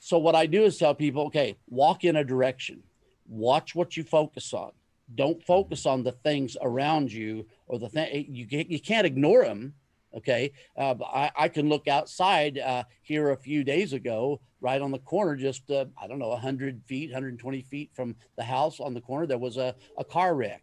so 0.00 0.18
what 0.18 0.34
I 0.34 0.46
do 0.46 0.64
is 0.64 0.78
tell 0.78 0.94
people, 0.94 1.24
okay, 1.26 1.56
walk 1.68 2.04
in 2.04 2.16
a 2.16 2.24
direction, 2.24 2.82
watch 3.28 3.74
what 3.74 3.96
you 3.96 4.04
focus 4.04 4.54
on. 4.54 4.70
Don't 5.14 5.42
focus 5.42 5.86
on 5.86 6.02
the 6.02 6.12
things 6.12 6.56
around 6.60 7.12
you 7.12 7.46
or 7.66 7.78
the 7.78 7.88
thing 7.88 8.26
you, 8.28 8.46
you 8.50 8.80
can't 8.80 9.06
ignore 9.06 9.44
them 9.44 9.74
Okay. 10.14 10.52
Uh, 10.76 10.94
I, 11.04 11.30
I, 11.36 11.48
can 11.48 11.68
look 11.68 11.86
outside 11.86 12.58
uh, 12.58 12.84
here 13.02 13.30
a 13.30 13.36
few 13.36 13.62
days 13.62 13.92
ago, 13.92 14.40
right 14.60 14.80
on 14.80 14.90
the 14.90 14.98
corner, 15.00 15.36
just, 15.36 15.70
uh, 15.70 15.84
I 16.00 16.06
don't 16.06 16.18
know, 16.18 16.28
100 16.28 16.82
feet, 16.84 17.10
120 17.10 17.62
feet 17.62 17.90
from 17.94 18.16
the 18.36 18.42
house 18.42 18.80
on 18.80 18.94
the 18.94 19.00
corner, 19.00 19.26
there 19.26 19.38
was 19.38 19.58
a, 19.58 19.74
a 19.98 20.04
car 20.04 20.34
wreck. 20.34 20.62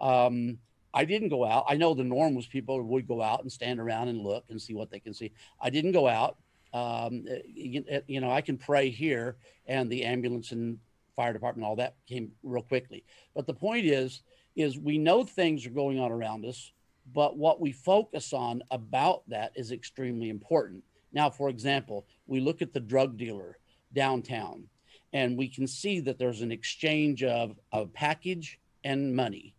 Um, 0.00 0.58
I 0.94 1.06
didn't 1.06 1.30
go 1.30 1.44
out. 1.44 1.64
I 1.68 1.76
know 1.76 1.94
the 1.94 2.04
norm 2.04 2.34
was 2.34 2.46
people 2.46 2.82
would 2.82 3.08
go 3.08 3.22
out 3.22 3.40
and 3.42 3.50
stand 3.50 3.80
around 3.80 4.08
and 4.08 4.20
look 4.20 4.44
and 4.50 4.60
see 4.60 4.74
what 4.74 4.90
they 4.90 5.00
can 5.00 5.14
see. 5.14 5.32
I 5.60 5.70
didn't 5.70 5.92
go 5.92 6.06
out. 6.06 6.36
Um, 6.74 7.24
you, 7.46 7.84
you 8.06 8.20
know, 8.20 8.30
I 8.30 8.42
can 8.42 8.58
pray 8.58 8.90
here, 8.90 9.36
and 9.66 9.90
the 9.90 10.04
ambulance 10.04 10.52
and 10.52 10.78
fire 11.16 11.32
department, 11.32 11.66
all 11.66 11.76
that 11.76 11.96
came 12.08 12.32
real 12.42 12.62
quickly. 12.62 13.04
But 13.34 13.46
the 13.46 13.54
point 13.54 13.86
is, 13.86 14.22
is 14.54 14.78
we 14.78 14.98
know 14.98 15.24
things 15.24 15.66
are 15.66 15.70
going 15.70 15.98
on 15.98 16.12
around 16.12 16.44
us 16.44 16.72
but 17.10 17.36
what 17.36 17.60
we 17.60 17.72
focus 17.72 18.32
on 18.32 18.62
about 18.70 19.28
that 19.28 19.52
is 19.56 19.72
extremely 19.72 20.28
important. 20.28 20.84
Now, 21.12 21.30
for 21.30 21.48
example, 21.48 22.06
we 22.26 22.40
look 22.40 22.62
at 22.62 22.72
the 22.72 22.80
drug 22.80 23.16
dealer 23.16 23.58
downtown 23.92 24.68
and 25.12 25.36
we 25.36 25.48
can 25.48 25.66
see 25.66 26.00
that 26.00 26.18
there's 26.18 26.40
an 26.40 26.52
exchange 26.52 27.22
of 27.22 27.58
a 27.72 27.86
package 27.86 28.58
and 28.84 29.14
money. 29.14 29.54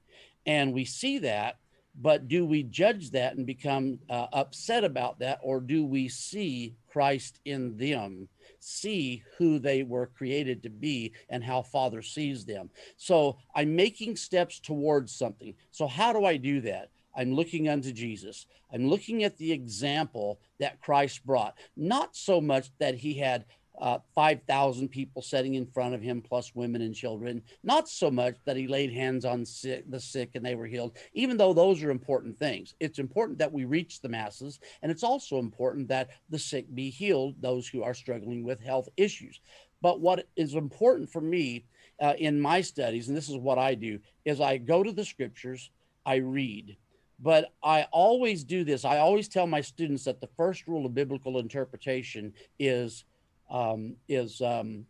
And 0.46 0.74
we 0.74 0.86
see 0.86 1.20
that, 1.20 1.58
but 2.00 2.28
do 2.28 2.46
we 2.46 2.64
judge 2.64 3.12
that 3.12 3.36
and 3.36 3.46
become 3.46 4.00
uh, 4.10 4.28
upset 4.34 4.84
about 4.84 5.20
that? 5.20 5.40
Or 5.44 5.60
do 5.60 5.86
we 5.86 6.10
see 6.10 6.76
Christ 6.88 7.40
in 7.46 7.78
them, 7.78 8.28
see 8.60 9.24
who 9.38 9.60
they 9.60 9.84
were 9.84 10.08
created 10.08 10.64
to 10.64 10.70
be 10.70 11.14
and 11.30 11.44
how 11.44 11.62
Father 11.62 12.02
sees 12.02 12.46
them? 12.46 12.70
So 12.98 13.38
I'm 13.56 13.76
making 13.76 14.16
steps 14.16 14.60
towards 14.60 15.14
something. 15.14 15.54
So, 15.72 15.88
how 15.88 16.14
do 16.14 16.26
I 16.26 16.38
do 16.38 16.62
that? 16.62 16.90
I'm 17.16 17.34
looking 17.34 17.70
unto 17.70 17.92
Jesus. 17.92 18.48
I'm 18.74 18.88
looking 18.88 19.24
at 19.24 19.38
the 19.38 19.52
example 19.52 20.40
that 20.60 20.82
Christ 20.82 21.24
brought. 21.26 21.56
Not 21.78 22.16
so 22.16 22.42
much 22.42 22.72
that 22.80 22.96
he 22.96 23.14
had 23.14 23.46
uh, 23.80 24.00
5,000 24.14 24.90
people 24.90 25.22
sitting 25.22 25.56
in 25.56 25.66
front 25.66 25.96
of 25.96 26.02
him, 26.02 26.22
plus 26.22 26.54
women 26.54 26.82
and 26.82 26.94
children. 26.94 27.42
Not 27.64 27.90
so 27.90 28.12
much 28.12 28.36
that 28.46 28.58
he 28.58 28.68
laid 28.68 28.94
hands 28.94 29.26
on 29.26 29.46
sick, 29.46 29.90
the 29.90 30.00
sick 30.00 30.32
and 30.36 30.46
they 30.46 30.56
were 30.56 30.68
healed, 30.68 30.98
even 31.14 31.38
though 31.38 31.54
those 31.54 31.82
are 31.84 31.92
important 31.92 32.38
things. 32.38 32.76
It's 32.80 33.00
important 33.00 33.40
that 33.40 33.52
we 33.52 33.66
reach 33.66 34.02
the 34.02 34.10
masses, 34.10 34.60
and 34.82 34.92
it's 34.92 35.04
also 35.04 35.40
important 35.40 35.88
that 35.88 36.10
the 36.30 36.40
sick 36.40 36.74
be 36.74 36.90
healed, 36.90 37.36
those 37.42 37.68
who 37.68 37.84
are 37.84 37.94
struggling 37.94 38.44
with 38.44 38.60
health 38.60 38.90
issues. 38.98 39.40
But 39.82 40.00
what 40.00 40.28
is 40.36 40.54
important 40.56 41.12
for 41.12 41.22
me 41.22 41.66
uh, 42.00 42.14
in 42.18 42.40
my 42.40 42.62
studies, 42.62 43.08
and 43.08 43.18
this 43.18 43.30
is 43.30 43.38
what 43.38 43.58
I 43.58 43.76
do, 43.76 44.00
is 44.24 44.40
I 44.40 44.58
go 44.58 44.84
to 44.84 44.92
the 44.92 45.06
scriptures, 45.06 45.72
I 46.06 46.16
read, 46.16 46.78
but 47.20 47.54
I 47.64 47.88
always 47.92 48.44
do 48.44 48.64
this. 48.64 48.86
I 48.86 48.98
always 48.98 49.28
tell 49.28 49.48
my 49.48 49.62
students 49.62 50.04
that 50.06 50.20
the 50.20 50.30
first 50.36 50.68
rule 50.68 50.86
of 50.86 50.94
biblical 50.94 51.40
interpretation 51.40 52.34
is 52.60 53.06
um, 53.50 53.96
is 54.08 54.42
um, 54.42 54.86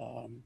um, 0.00 0.42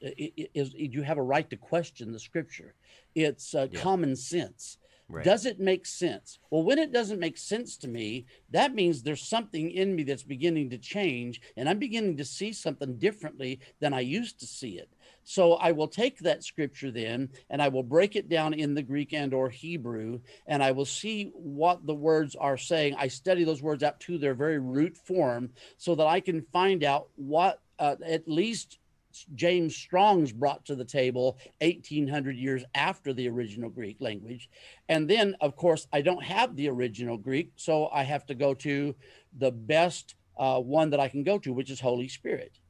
is 0.00 0.72
you 0.74 1.02
have 1.02 1.18
a 1.18 1.22
right 1.22 1.48
to 1.50 1.56
question 1.56 2.12
the 2.12 2.18
scripture. 2.18 2.74
It's 3.14 3.54
uh, 3.54 3.68
yeah. 3.70 3.80
common 3.80 4.16
sense. 4.16 4.78
Right. 5.08 5.24
Does 5.24 5.44
it 5.44 5.58
make 5.58 5.86
sense? 5.86 6.38
Well, 6.50 6.62
when 6.62 6.78
it 6.78 6.92
doesn't 6.92 7.18
make 7.18 7.36
sense 7.36 7.76
to 7.78 7.88
me, 7.88 8.26
that 8.50 8.76
means 8.76 9.02
there's 9.02 9.28
something 9.28 9.70
in 9.72 9.96
me 9.96 10.04
that's 10.04 10.22
beginning 10.22 10.70
to 10.70 10.78
change, 10.78 11.40
and 11.56 11.68
I'm 11.68 11.80
beginning 11.80 12.16
to 12.18 12.24
see 12.24 12.52
something 12.52 12.96
differently 12.96 13.58
than 13.80 13.92
I 13.92 14.00
used 14.00 14.38
to 14.38 14.46
see 14.46 14.78
it. 14.78 14.88
So 15.24 15.54
I 15.54 15.72
will 15.72 15.88
take 15.88 16.18
that 16.20 16.44
scripture 16.44 16.90
then 16.90 17.28
and 17.48 17.62
I 17.62 17.68
will 17.68 17.82
break 17.82 18.16
it 18.16 18.28
down 18.28 18.54
in 18.54 18.74
the 18.74 18.82
Greek 18.82 19.12
and 19.12 19.32
or 19.32 19.48
Hebrew 19.48 20.20
and 20.46 20.62
I 20.62 20.72
will 20.72 20.84
see 20.84 21.30
what 21.34 21.86
the 21.86 21.94
words 21.94 22.34
are 22.34 22.56
saying. 22.56 22.96
I 22.98 23.08
study 23.08 23.44
those 23.44 23.62
words 23.62 23.82
out 23.82 24.00
to 24.00 24.18
their 24.18 24.34
very 24.34 24.58
root 24.58 24.96
form 24.96 25.50
so 25.76 25.94
that 25.94 26.06
I 26.06 26.20
can 26.20 26.42
find 26.52 26.82
out 26.84 27.08
what 27.16 27.60
uh, 27.78 27.96
at 28.04 28.28
least 28.28 28.78
James 29.34 29.74
Strong's 29.74 30.32
brought 30.32 30.64
to 30.66 30.76
the 30.76 30.84
table 30.84 31.38
1800 31.60 32.36
years 32.36 32.64
after 32.74 33.12
the 33.12 33.28
original 33.28 33.68
Greek 33.68 33.96
language. 34.00 34.48
And 34.88 35.08
then, 35.08 35.36
of 35.40 35.56
course, 35.56 35.88
I 35.92 36.00
don't 36.02 36.22
have 36.22 36.54
the 36.54 36.68
original 36.68 37.18
Greek, 37.18 37.50
so 37.56 37.88
I 37.88 38.04
have 38.04 38.24
to 38.26 38.34
go 38.34 38.54
to 38.54 38.94
the 39.36 39.50
best 39.50 40.14
uh, 40.38 40.60
one 40.60 40.90
that 40.90 41.00
I 41.00 41.08
can 41.08 41.24
go 41.24 41.38
to, 41.38 41.52
which 41.52 41.70
is 41.70 41.80
Holy 41.80 42.08
Spirit 42.08 42.60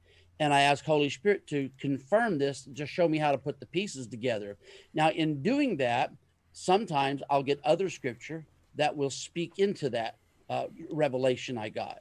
and 0.41 0.55
I 0.55 0.63
ask 0.63 0.85
Holy 0.85 1.11
Spirit 1.11 1.47
to 1.49 1.69
confirm 1.79 2.39
this, 2.39 2.65
just 2.73 2.91
show 2.91 3.07
me 3.07 3.19
how 3.19 3.31
to 3.31 3.39
put 3.39 3.61
the 3.61 3.67
pieces 3.67 4.09
together. 4.09 4.57
Now, 4.95 5.11
in 5.11 5.43
doing 5.43 5.77
that, 5.77 6.13
sometimes 6.53 7.23
I'll 7.29 7.43
get 7.43 7.61
other 7.63 7.91
scripture 7.91 8.47
that 8.77 8.97
will 8.97 9.11
speak 9.11 9.59
into 9.59 9.91
that 9.91 10.17
uh, 10.49 10.65
revelation 10.91 11.59
I 11.59 11.69
got. 11.69 11.99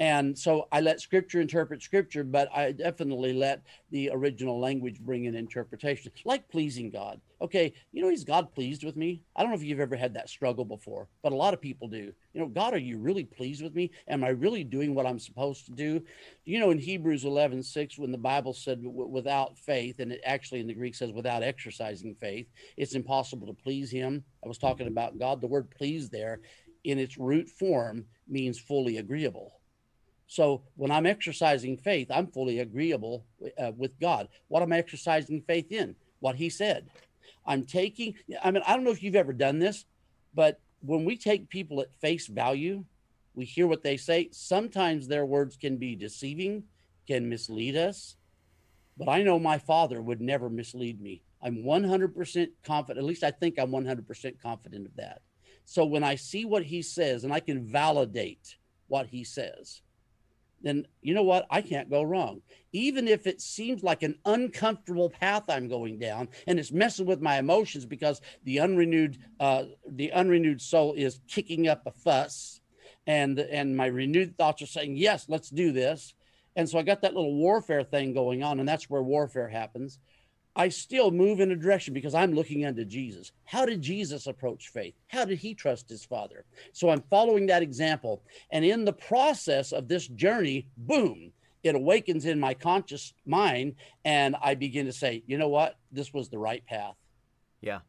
And 0.00 0.38
so 0.38 0.68
I 0.70 0.80
let 0.80 1.00
scripture 1.00 1.40
interpret 1.40 1.82
scripture, 1.82 2.22
but 2.22 2.48
I 2.54 2.70
definitely 2.70 3.32
let 3.32 3.62
the 3.90 4.10
original 4.12 4.60
language 4.60 5.00
bring 5.00 5.24
in 5.24 5.34
interpretation, 5.34 6.12
like 6.24 6.48
pleasing 6.48 6.90
God. 6.90 7.20
Okay, 7.40 7.72
you 7.92 8.02
know, 8.02 8.08
is 8.08 8.24
God 8.24 8.52
pleased 8.52 8.84
with 8.84 8.96
me? 8.96 9.22
I 9.34 9.42
don't 9.42 9.50
know 9.50 9.56
if 9.56 9.62
you've 9.62 9.80
ever 9.80 9.96
had 9.96 10.14
that 10.14 10.28
struggle 10.28 10.64
before, 10.64 11.08
but 11.22 11.32
a 11.32 11.36
lot 11.36 11.54
of 11.54 11.60
people 11.60 11.88
do. 11.88 12.12
You 12.32 12.40
know, 12.40 12.46
God, 12.46 12.74
are 12.74 12.78
you 12.78 12.98
really 12.98 13.24
pleased 13.24 13.62
with 13.62 13.74
me? 13.74 13.90
Am 14.08 14.22
I 14.22 14.28
really 14.28 14.62
doing 14.62 14.94
what 14.94 15.06
I'm 15.06 15.18
supposed 15.18 15.66
to 15.66 15.72
do? 15.72 16.02
You 16.44 16.60
know, 16.60 16.70
in 16.70 16.78
Hebrews 16.78 17.24
11 17.24 17.62
6, 17.64 17.98
when 17.98 18.12
the 18.12 18.18
Bible 18.18 18.52
said 18.52 18.80
without 18.82 19.58
faith, 19.58 19.98
and 19.98 20.12
it 20.12 20.20
actually 20.24 20.60
in 20.60 20.68
the 20.68 20.74
Greek 20.74 20.94
says 20.94 21.10
without 21.12 21.42
exercising 21.42 22.14
faith, 22.14 22.46
it's 22.76 22.94
impossible 22.94 23.48
to 23.48 23.62
please 23.62 23.90
Him. 23.90 24.22
I 24.44 24.48
was 24.48 24.58
talking 24.58 24.86
about 24.86 25.18
God. 25.18 25.40
The 25.40 25.48
word 25.48 25.70
please 25.70 26.08
there 26.08 26.40
in 26.84 26.98
its 26.98 27.18
root 27.18 27.48
form 27.48 28.04
means 28.28 28.58
fully 28.60 28.98
agreeable 28.98 29.57
so 30.28 30.62
when 30.76 30.90
I'm 30.90 31.06
exercising 31.06 31.78
faith, 31.78 32.08
I'm 32.10 32.26
fully 32.28 32.60
agreeable 32.60 33.24
uh, 33.58 33.72
with 33.76 33.98
God. 33.98 34.28
What 34.48 34.62
am 34.62 34.72
I 34.72 34.78
exercising 34.78 35.40
faith 35.40 35.72
in? 35.72 35.96
What 36.20 36.36
He 36.36 36.50
said. 36.50 36.90
I'm 37.46 37.64
taking, 37.64 38.14
I 38.44 38.50
mean, 38.50 38.62
I 38.66 38.74
don't 38.74 38.84
know 38.84 38.90
if 38.90 39.02
you've 39.02 39.16
ever 39.16 39.32
done 39.32 39.58
this, 39.58 39.86
but 40.34 40.60
when 40.80 41.06
we 41.06 41.16
take 41.16 41.48
people 41.48 41.80
at 41.80 41.94
face 41.94 42.26
value, 42.26 42.84
we 43.34 43.46
hear 43.46 43.66
what 43.66 43.82
they 43.82 43.96
say. 43.96 44.28
Sometimes 44.30 45.08
their 45.08 45.24
words 45.24 45.56
can 45.56 45.78
be 45.78 45.96
deceiving, 45.96 46.64
can 47.06 47.28
mislead 47.28 47.74
us. 47.74 48.16
But 48.98 49.08
I 49.08 49.22
know 49.22 49.38
my 49.38 49.58
father 49.58 50.02
would 50.02 50.20
never 50.20 50.50
mislead 50.50 51.00
me. 51.00 51.22
I'm 51.42 51.62
100% 51.62 52.48
confident, 52.64 52.98
at 52.98 53.08
least 53.08 53.24
I 53.24 53.30
think 53.30 53.58
I'm 53.58 53.70
100% 53.70 54.42
confident 54.42 54.86
of 54.86 54.96
that. 54.96 55.22
So 55.64 55.86
when 55.86 56.04
I 56.04 56.16
see 56.16 56.44
what 56.44 56.64
he 56.64 56.82
says 56.82 57.24
and 57.24 57.32
I 57.32 57.40
can 57.40 57.64
validate 57.64 58.56
what 58.88 59.06
he 59.06 59.24
says, 59.24 59.80
then 60.62 60.86
you 61.02 61.14
know 61.14 61.22
what? 61.22 61.46
I 61.50 61.62
can't 61.62 61.90
go 61.90 62.02
wrong. 62.02 62.42
Even 62.72 63.08
if 63.08 63.26
it 63.26 63.40
seems 63.40 63.82
like 63.82 64.02
an 64.02 64.18
uncomfortable 64.24 65.10
path 65.10 65.44
I'm 65.48 65.68
going 65.68 65.98
down 65.98 66.28
and 66.46 66.58
it's 66.58 66.72
messing 66.72 67.06
with 67.06 67.20
my 67.20 67.38
emotions 67.38 67.86
because 67.86 68.20
the 68.44 68.60
unrenewed 68.60 69.18
uh, 69.40 69.64
the 69.88 70.12
unrenewed 70.12 70.60
soul 70.60 70.94
is 70.94 71.20
kicking 71.28 71.68
up 71.68 71.82
a 71.86 71.92
fuss 71.92 72.60
and 73.08 73.38
and 73.38 73.76
my 73.76 73.86
renewed 73.86 74.36
thoughts 74.36 74.62
are 74.62 74.66
saying, 74.66 74.96
yes, 74.96 75.26
let's 75.28 75.48
do 75.48 75.72
this. 75.72 76.14
And 76.54 76.68
so 76.68 76.78
I 76.78 76.82
got 76.82 77.02
that 77.02 77.14
little 77.14 77.36
warfare 77.36 77.84
thing 77.84 78.12
going 78.12 78.42
on, 78.42 78.60
and 78.60 78.68
that's 78.68 78.90
where 78.90 79.02
warfare 79.02 79.48
happens. 79.48 79.98
I 80.56 80.68
still 80.68 81.10
move 81.10 81.40
in 81.40 81.52
a 81.52 81.56
direction 81.56 81.94
because 81.94 82.14
I'm 82.14 82.32
looking 82.32 82.64
unto 82.64 82.84
Jesus. 82.84 83.32
How 83.44 83.64
did 83.64 83.80
Jesus 83.80 84.26
approach 84.26 84.68
faith? 84.68 84.94
How 85.06 85.24
did 85.24 85.38
he 85.38 85.54
trust 85.54 85.88
his 85.88 86.04
Father? 86.04 86.44
So 86.72 86.90
I'm 86.90 87.02
following 87.10 87.46
that 87.46 87.62
example. 87.62 88.22
And 88.50 88.64
in 88.64 88.84
the 88.84 88.92
process 88.92 89.72
of 89.72 89.88
this 89.88 90.08
journey, 90.08 90.66
boom, 90.76 91.32
it 91.62 91.74
awakens 91.74 92.24
in 92.24 92.40
my 92.40 92.54
conscious 92.54 93.14
mind. 93.24 93.76
And 94.04 94.36
I 94.42 94.54
begin 94.54 94.86
to 94.86 94.92
say, 94.92 95.22
you 95.26 95.38
know 95.38 95.48
what? 95.48 95.76
This 95.92 96.12
was 96.12 96.28
the 96.28 96.38
right 96.38 96.64
path. 96.66 96.96
Yeah. 97.60 97.80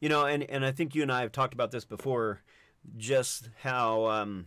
You 0.00 0.08
know, 0.08 0.24
and, 0.24 0.44
and 0.44 0.64
I 0.64 0.72
think 0.72 0.94
you 0.94 1.02
and 1.02 1.12
I 1.12 1.20
have 1.20 1.32
talked 1.32 1.54
about 1.54 1.70
this 1.70 1.84
before, 1.84 2.40
just 2.96 3.50
how. 3.62 4.06
Um, 4.06 4.46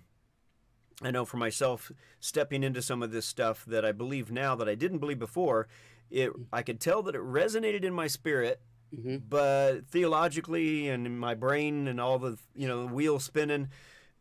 I 1.04 1.10
know 1.10 1.26
for 1.26 1.38
myself, 1.38 1.92
stepping 2.20 2.64
into 2.64 2.82
some 2.82 3.02
of 3.02 3.12
this 3.12 3.26
stuff 3.26 3.66
that 3.66 3.84
I 3.84 3.92
believe 3.92 4.32
now 4.32 4.56
that 4.56 4.70
I 4.70 4.76
didn't 4.76 5.00
believe 5.00 5.18
before, 5.18 5.68
it 6.12 6.32
I 6.52 6.62
could 6.62 6.80
tell 6.80 7.02
that 7.04 7.16
it 7.16 7.22
resonated 7.22 7.84
in 7.84 7.94
my 7.94 8.08
spirit, 8.08 8.62
mm-hmm. 8.96 9.18
but 9.28 9.88
theologically 9.88 10.90
and 10.90 11.06
in 11.06 11.18
my 11.18 11.34
brain 11.34 11.88
and 11.88 12.00
all 12.00 12.20
the 12.20 12.38
you 12.56 12.68
know 12.68 12.88
the 12.88 12.94
wheel 12.94 13.20
spinning, 13.20 13.70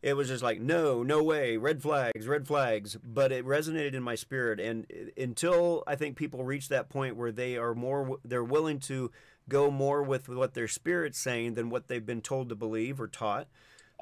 it 0.01 0.13
was 0.13 0.27
just 0.27 0.43
like 0.43 0.59
no, 0.59 1.03
no 1.03 1.21
way, 1.23 1.57
red 1.57 1.81
flags, 1.81 2.27
red 2.27 2.47
flags. 2.47 2.97
But 3.03 3.31
it 3.31 3.45
resonated 3.45 3.93
in 3.93 4.03
my 4.03 4.15
spirit, 4.15 4.59
and 4.59 4.85
until 5.17 5.83
I 5.85 5.95
think 5.95 6.15
people 6.15 6.43
reach 6.43 6.69
that 6.69 6.89
point 6.89 7.15
where 7.15 7.31
they 7.31 7.57
are 7.57 7.75
more, 7.75 8.17
they're 8.23 8.43
willing 8.43 8.79
to 8.81 9.11
go 9.49 9.69
more 9.69 10.01
with 10.01 10.29
what 10.29 10.53
their 10.53 10.67
spirit's 10.67 11.19
saying 11.19 11.55
than 11.55 11.69
what 11.69 11.87
they've 11.87 12.05
been 12.05 12.21
told 12.21 12.49
to 12.49 12.55
believe 12.55 13.01
or 13.01 13.07
taught 13.07 13.47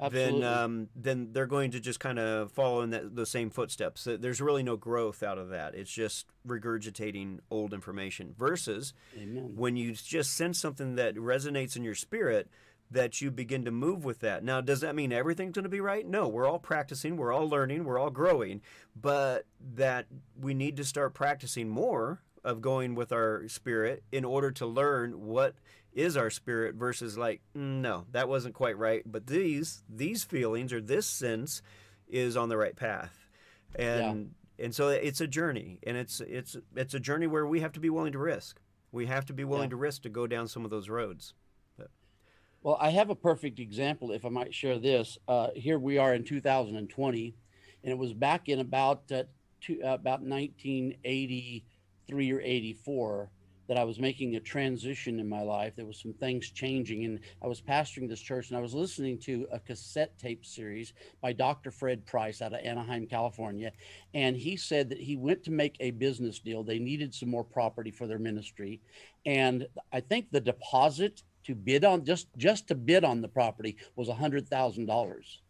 then 0.08 0.42
um, 0.42 0.88
then 0.96 1.28
they're 1.32 1.46
going 1.46 1.70
to 1.72 1.80
just 1.80 2.00
kind 2.00 2.18
of 2.18 2.52
follow 2.52 2.82
in 2.82 2.90
that, 2.90 3.14
the 3.14 3.26
same 3.26 3.50
footsteps. 3.50 4.06
There's 4.06 4.40
really 4.40 4.62
no 4.62 4.76
growth 4.76 5.22
out 5.22 5.38
of 5.38 5.50
that. 5.50 5.74
It's 5.74 5.90
just 5.90 6.26
regurgitating 6.46 7.40
old 7.50 7.74
information. 7.74 8.34
Versus 8.38 8.94
Amen. 9.20 9.52
when 9.56 9.76
you 9.76 9.92
just 9.92 10.34
sense 10.34 10.58
something 10.58 10.94
that 10.96 11.14
resonates 11.16 11.76
in 11.76 11.84
your 11.84 11.94
spirit, 11.94 12.48
that 12.90 13.20
you 13.20 13.30
begin 13.30 13.64
to 13.64 13.70
move 13.70 14.04
with 14.04 14.20
that. 14.20 14.42
Now, 14.42 14.60
does 14.60 14.80
that 14.80 14.94
mean 14.94 15.12
everything's 15.12 15.52
going 15.52 15.64
to 15.64 15.68
be 15.68 15.80
right? 15.80 16.06
No, 16.06 16.26
we're 16.26 16.46
all 16.46 16.58
practicing, 16.58 17.16
we're 17.16 17.32
all 17.32 17.48
learning, 17.48 17.84
we're 17.84 17.98
all 17.98 18.10
growing, 18.10 18.62
but 19.00 19.46
that 19.74 20.06
we 20.38 20.54
need 20.54 20.76
to 20.76 20.84
start 20.84 21.14
practicing 21.14 21.68
more 21.68 22.22
of 22.42 22.60
going 22.60 22.94
with 22.94 23.12
our 23.12 23.46
spirit 23.48 24.02
in 24.10 24.24
order 24.24 24.50
to 24.50 24.66
learn 24.66 25.26
what 25.26 25.54
is 25.92 26.16
our 26.16 26.30
spirit 26.30 26.74
versus 26.74 27.18
like 27.18 27.40
mm, 27.56 27.80
no 27.80 28.04
that 28.12 28.28
wasn't 28.28 28.54
quite 28.54 28.78
right 28.78 29.02
but 29.06 29.26
these 29.26 29.82
these 29.88 30.24
feelings 30.24 30.72
or 30.72 30.80
this 30.80 31.06
sense 31.06 31.62
is 32.08 32.36
on 32.36 32.48
the 32.48 32.56
right 32.56 32.76
path 32.76 33.28
and 33.74 34.30
yeah. 34.58 34.64
and 34.64 34.74
so 34.74 34.88
it's 34.88 35.20
a 35.20 35.26
journey 35.26 35.78
and 35.82 35.96
it's 35.96 36.20
it's 36.20 36.56
it's 36.76 36.94
a 36.94 37.00
journey 37.00 37.26
where 37.26 37.46
we 37.46 37.60
have 37.60 37.72
to 37.72 37.80
be 37.80 37.90
willing 37.90 38.12
to 38.12 38.18
risk 38.18 38.60
we 38.92 39.06
have 39.06 39.24
to 39.24 39.32
be 39.32 39.44
willing 39.44 39.64
yeah. 39.64 39.70
to 39.70 39.76
risk 39.76 40.02
to 40.02 40.08
go 40.08 40.26
down 40.26 40.48
some 40.48 40.64
of 40.64 40.70
those 40.70 40.88
roads 40.88 41.34
but. 41.76 41.88
well 42.62 42.76
i 42.80 42.90
have 42.90 43.10
a 43.10 43.14
perfect 43.14 43.58
example 43.58 44.12
if 44.12 44.24
i 44.24 44.28
might 44.28 44.54
share 44.54 44.78
this 44.78 45.18
uh, 45.28 45.48
here 45.54 45.78
we 45.78 45.98
are 45.98 46.14
in 46.14 46.24
2020 46.24 47.34
and 47.82 47.92
it 47.92 47.98
was 47.98 48.12
back 48.12 48.48
in 48.48 48.60
about 48.60 49.10
uh, 49.10 49.22
two, 49.60 49.80
uh, 49.82 49.94
about 49.94 50.22
1983 50.22 52.32
or 52.32 52.40
84 52.40 53.30
that 53.70 53.78
I 53.78 53.84
was 53.84 54.00
making 54.00 54.34
a 54.34 54.40
transition 54.40 55.20
in 55.20 55.28
my 55.28 55.42
life. 55.42 55.74
There 55.76 55.86
was 55.86 56.00
some 56.02 56.12
things 56.12 56.50
changing, 56.50 57.04
and 57.04 57.20
I 57.40 57.46
was 57.46 57.60
pastoring 57.60 58.08
this 58.08 58.20
church, 58.20 58.48
and 58.48 58.58
I 58.58 58.60
was 58.60 58.74
listening 58.74 59.16
to 59.20 59.46
a 59.52 59.60
cassette 59.60 60.18
tape 60.18 60.44
series 60.44 60.92
by 61.20 61.32
Dr. 61.32 61.70
Fred 61.70 62.04
Price 62.04 62.42
out 62.42 62.52
of 62.52 62.58
Anaheim, 62.64 63.06
California, 63.06 63.70
and 64.12 64.36
he 64.36 64.56
said 64.56 64.88
that 64.88 64.98
he 64.98 65.14
went 65.16 65.44
to 65.44 65.52
make 65.52 65.76
a 65.78 65.92
business 65.92 66.40
deal. 66.40 66.64
They 66.64 66.80
needed 66.80 67.14
some 67.14 67.30
more 67.30 67.44
property 67.44 67.92
for 67.92 68.08
their 68.08 68.18
ministry, 68.18 68.80
and 69.24 69.68
I 69.92 70.00
think 70.00 70.32
the 70.32 70.40
deposit 70.40 71.22
to 71.44 71.54
bid 71.54 71.84
on 71.84 72.04
just 72.04 72.26
just 72.36 72.66
to 72.68 72.74
bid 72.74 73.04
on 73.04 73.20
the 73.20 73.28
property 73.28 73.76
was 73.94 74.08
a 74.08 74.14
hundred 74.14 74.48
thousand 74.48 74.86
dollars, 74.86 75.42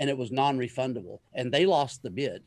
and 0.00 0.10
it 0.10 0.18
was 0.18 0.32
non-refundable, 0.32 1.20
and 1.32 1.54
they 1.54 1.64
lost 1.64 2.02
the 2.02 2.10
bid, 2.10 2.42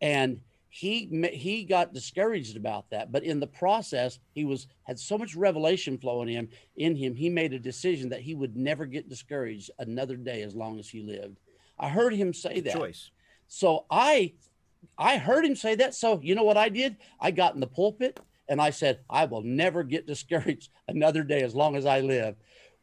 and 0.00 0.40
he 0.74 1.08
he 1.32 1.62
got 1.62 1.94
discouraged 1.94 2.56
about 2.56 2.90
that 2.90 3.12
but 3.12 3.22
in 3.22 3.38
the 3.38 3.46
process 3.46 4.18
he 4.32 4.44
was 4.44 4.66
had 4.82 4.98
so 4.98 5.16
much 5.16 5.36
revelation 5.36 5.96
flowing 5.96 6.28
in 6.28 6.34
him 6.34 6.48
in 6.76 6.96
him 6.96 7.14
he 7.14 7.30
made 7.30 7.52
a 7.52 7.58
decision 7.60 8.08
that 8.08 8.20
he 8.20 8.34
would 8.34 8.56
never 8.56 8.84
get 8.84 9.08
discouraged 9.08 9.70
another 9.78 10.16
day 10.16 10.42
as 10.42 10.56
long 10.56 10.80
as 10.80 10.88
he 10.88 11.00
lived. 11.00 11.38
I 11.78 11.88
heard 11.88 12.12
him 12.12 12.34
say 12.34 12.58
that. 12.60 12.74
choice. 12.74 13.12
So 13.46 13.86
i 13.88 14.32
i 14.98 15.16
heard 15.16 15.44
him 15.44 15.54
say 15.54 15.76
that. 15.76 15.94
So 15.94 16.20
you 16.24 16.34
know 16.34 16.42
what 16.42 16.56
i 16.56 16.68
did? 16.68 16.96
I 17.20 17.30
got 17.30 17.54
in 17.54 17.60
the 17.60 17.68
pulpit 17.68 18.18
and 18.48 18.60
i 18.60 18.70
said 18.70 18.98
i 19.08 19.24
will 19.26 19.42
never 19.42 19.84
get 19.84 20.08
discouraged 20.08 20.70
another 20.88 21.22
day 21.22 21.42
as 21.42 21.54
long 21.54 21.76
as 21.76 21.86
i 21.86 22.00
live 22.00 22.34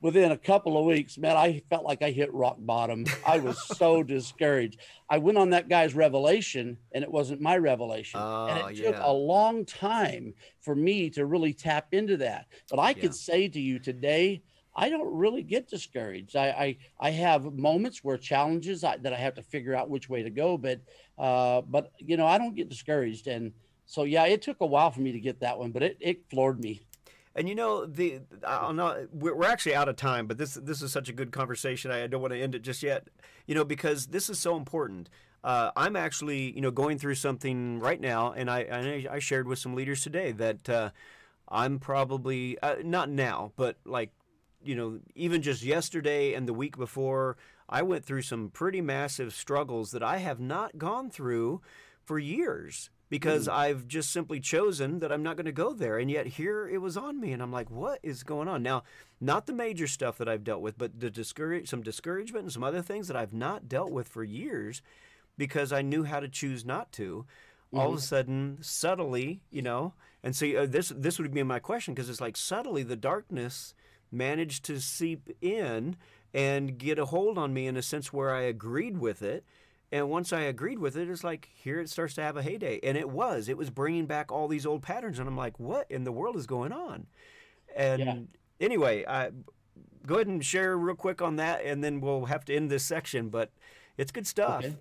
within 0.02 0.32
a 0.32 0.38
couple 0.38 0.78
of 0.78 0.86
weeks, 0.86 1.18
man, 1.18 1.38
I 1.38 1.62
felt 1.70 1.86
like 1.86 2.02
I 2.02 2.12
hit 2.12 2.34
rock 2.34 2.58
bottom. 2.60 3.06
I 3.26 3.38
was 3.38 3.62
so 3.78 4.04
discouraged. 4.04 4.80
I 5.10 5.20
went 5.20 5.38
on 5.38 5.52
that 5.52 5.70
guy's 5.70 5.94
revelation 5.94 6.78
and 6.92 7.04
it 7.04 7.12
wasn't 7.12 7.42
my 7.42 7.58
revelation. 7.58 8.20
Oh, 8.22 8.48
and 8.48 8.78
it 8.78 8.84
took 8.84 8.98
a 9.00 9.12
long 9.12 9.66
time 9.66 10.34
for 10.60 10.76
me 10.76 11.10
to 11.12 11.26
really 11.26 11.54
tap 11.54 11.88
into 11.92 12.18
that. 12.18 12.48
But 12.70 12.80
I 12.80 12.90
yeah. 12.90 13.02
could 13.02 13.16
say 13.16 13.48
to 13.48 13.60
you 13.60 13.80
today, 13.80 14.42
I 14.76 14.90
don't 14.90 15.14
really 15.14 15.44
get 15.44 15.68
discouraged. 15.68 16.36
I 16.36 16.48
I, 16.48 16.78
I 17.00 17.10
have 17.12 17.54
moments 17.54 18.04
where 18.04 18.18
challenges 18.18 18.84
I, 18.84 18.98
that 18.98 19.14
I 19.14 19.18
have 19.18 19.36
to 19.36 19.44
figure 19.44 19.76
out 19.76 19.90
which 19.90 20.10
way 20.10 20.24
to 20.24 20.30
go, 20.30 20.58
but 20.58 20.80
uh, 21.18 21.62
but 21.62 21.92
you 21.98 22.18
know 22.18 22.26
I 22.26 22.38
don't 22.38 22.56
get 22.56 22.70
discouraged, 22.70 23.28
and 23.28 23.52
so 23.86 24.04
yeah, 24.04 24.26
it 24.26 24.42
took 24.42 24.62
a 24.62 24.66
while 24.66 24.90
for 24.90 25.02
me 25.02 25.12
to 25.12 25.20
get 25.20 25.42
that 25.42 25.60
one, 25.60 25.72
but 25.72 25.84
it 25.84 25.98
it 26.00 26.22
floored 26.30 26.60
me. 26.60 26.82
And 27.34 27.48
you 27.48 27.56
know 27.56 27.86
the 27.86 28.20
I'll 28.46 28.74
not 28.74 29.14
we're 29.14 29.46
actually 29.46 29.76
out 29.76 29.88
of 29.88 29.96
time, 29.96 30.28
but 30.28 30.38
this 30.38 30.56
this 30.56 30.82
is 30.82 30.92
such 30.92 31.08
a 31.08 31.14
good 31.14 31.32
conversation. 31.32 31.90
I 31.90 32.08
don't 32.08 32.22
want 32.22 32.34
to 32.34 32.42
end 32.42 32.56
it 32.56 32.62
just 32.62 32.84
yet, 32.84 33.08
you 33.46 33.56
know, 33.56 33.64
because 33.64 34.08
this 34.08 34.30
is 34.30 34.38
so 34.38 34.58
important. 34.58 35.10
Uh, 35.44 35.72
I'm 35.76 35.96
actually 35.96 36.52
you 36.52 36.62
know 36.62 36.72
going 36.72 36.98
through 36.98 37.16
something 37.16 37.80
right 37.80 38.00
now, 38.00 38.34
and 38.34 38.50
I 38.50 39.08
I, 39.10 39.20
shared 39.20 39.48
with 39.48 39.60
some 39.60 39.76
leaders 39.76 40.02
today 40.02 40.34
that 40.34 40.70
uh, 40.70 40.90
I'm 41.48 41.80
probably 41.80 42.60
uh, 42.60 42.76
not 42.84 43.10
now, 43.10 43.54
but 43.56 43.78
like 43.86 44.12
you 44.62 44.76
know 44.76 45.00
even 45.16 45.42
just 45.42 45.64
yesterday 45.64 46.34
and 46.34 46.48
the 46.48 46.54
week 46.54 46.78
before, 46.78 47.38
I 47.70 47.82
went 47.82 48.04
through 48.04 48.24
some 48.24 48.50
pretty 48.50 48.82
massive 48.82 49.34
struggles 49.34 49.92
that 49.92 50.04
I 50.04 50.18
have 50.18 50.42
not 50.42 50.78
gone 50.78 51.10
through 51.10 51.62
for 52.04 52.20
years 52.20 52.90
because 53.12 53.48
mm. 53.48 53.52
I've 53.52 53.88
just 53.88 54.10
simply 54.12 54.40
chosen 54.40 55.00
that 55.00 55.12
I'm 55.12 55.22
not 55.22 55.36
going 55.36 55.46
to 55.46 55.52
go 55.52 55.74
there. 55.74 56.00
And 56.00 56.10
yet 56.10 56.26
here 56.26 56.68
it 56.68 56.80
was 56.80 56.96
on 56.96 57.20
me, 57.20 57.34
and 57.34 57.44
I'm 57.44 57.52
like, 57.52 57.70
what 57.70 58.00
is 58.02 58.24
going 58.24 58.48
on? 58.48 58.64
Now, 58.64 58.84
not 59.20 59.46
the 59.46 59.54
major 59.54 59.86
stuff 59.86 60.18
that 60.18 60.30
I've 60.30 60.46
dealt 60.46 60.62
with, 60.62 60.78
but 60.78 61.00
the 61.00 61.12
discourage, 61.12 61.70
some 61.70 61.84
discouragement 61.84 62.46
and 62.46 62.54
some 62.54 62.64
other 62.64 62.82
things 62.82 63.10
that 63.10 63.18
I've 63.18 63.34
not 63.34 63.68
dealt 63.68 63.92
with 63.92 64.08
for 64.08 64.24
years 64.24 64.82
because 65.38 65.74
I 65.74 65.82
knew 65.82 66.06
how 66.06 66.22
to 66.22 66.30
choose 66.30 66.66
not 66.66 66.92
to. 66.94 67.26
All 67.74 67.94
of 67.94 68.00
a 68.00 68.02
sudden, 68.02 68.58
subtly, 68.60 69.44
you 69.50 69.62
know, 69.62 69.94
and 70.24 70.36
so 70.36 70.46
uh, 70.46 70.66
this 70.66 70.92
this 70.94 71.18
would 71.18 71.34
be 71.34 71.42
my 71.42 71.60
question 71.60 71.94
because 71.94 72.10
it's 72.10 72.20
like 72.20 72.36
subtly 72.36 72.84
the 72.84 72.98
darkness 72.98 73.74
managed 74.12 74.66
to 74.66 74.82
seep 74.82 75.30
in 75.42 75.96
and 76.34 76.78
get 76.78 77.00
a 77.00 77.06
hold 77.06 77.38
on 77.38 77.54
me 77.54 77.68
in 77.68 77.78
a 77.78 77.82
sense 77.82 78.12
where 78.12 78.36
I 78.36 78.42
agreed 78.42 78.98
with 78.98 79.22
it. 79.22 79.46
And 79.92 80.10
once 80.10 80.32
I 80.32 80.42
agreed 80.42 80.80
with 80.80 80.96
it, 80.96 81.10
it's 81.10 81.24
like 81.24 81.50
here 81.54 81.80
it 81.80 81.90
starts 81.90 82.14
to 82.16 82.22
have 82.22 82.38
a 82.38 82.42
heyday, 82.42 82.80
and 82.82 82.98
it 82.98 83.10
was. 83.10 83.50
It 83.50 83.58
was 83.58 83.70
bringing 83.70 84.06
back 84.06 84.32
all 84.32 84.48
these 84.48 84.66
old 84.66 84.82
patterns, 84.82 85.20
and 85.20 85.28
I'm 85.28 85.36
like, 85.36 85.60
what 85.60 85.86
in 85.90 86.06
the 86.06 86.12
world 86.14 86.38
is 86.38 86.48
going 86.48 86.72
on? 86.72 87.08
And 87.76 88.02
Yeah. 88.02 88.16
anyway, 88.62 89.06
I 89.06 89.32
go 90.06 90.16
ahead 90.16 90.28
and 90.28 90.44
share 90.44 90.78
real 90.78 90.96
quick 90.96 91.22
on 91.22 91.36
that, 91.38 91.66
and 91.66 91.84
then 91.84 92.00
we'll 92.00 92.26
have 92.26 92.46
to 92.46 92.56
end 92.56 92.72
this 92.72 92.84
section. 92.84 93.30
But 93.30 93.52
it's 93.98 94.12
good 94.12 94.28
stuff. 94.28 94.64
Okay. 94.64 94.78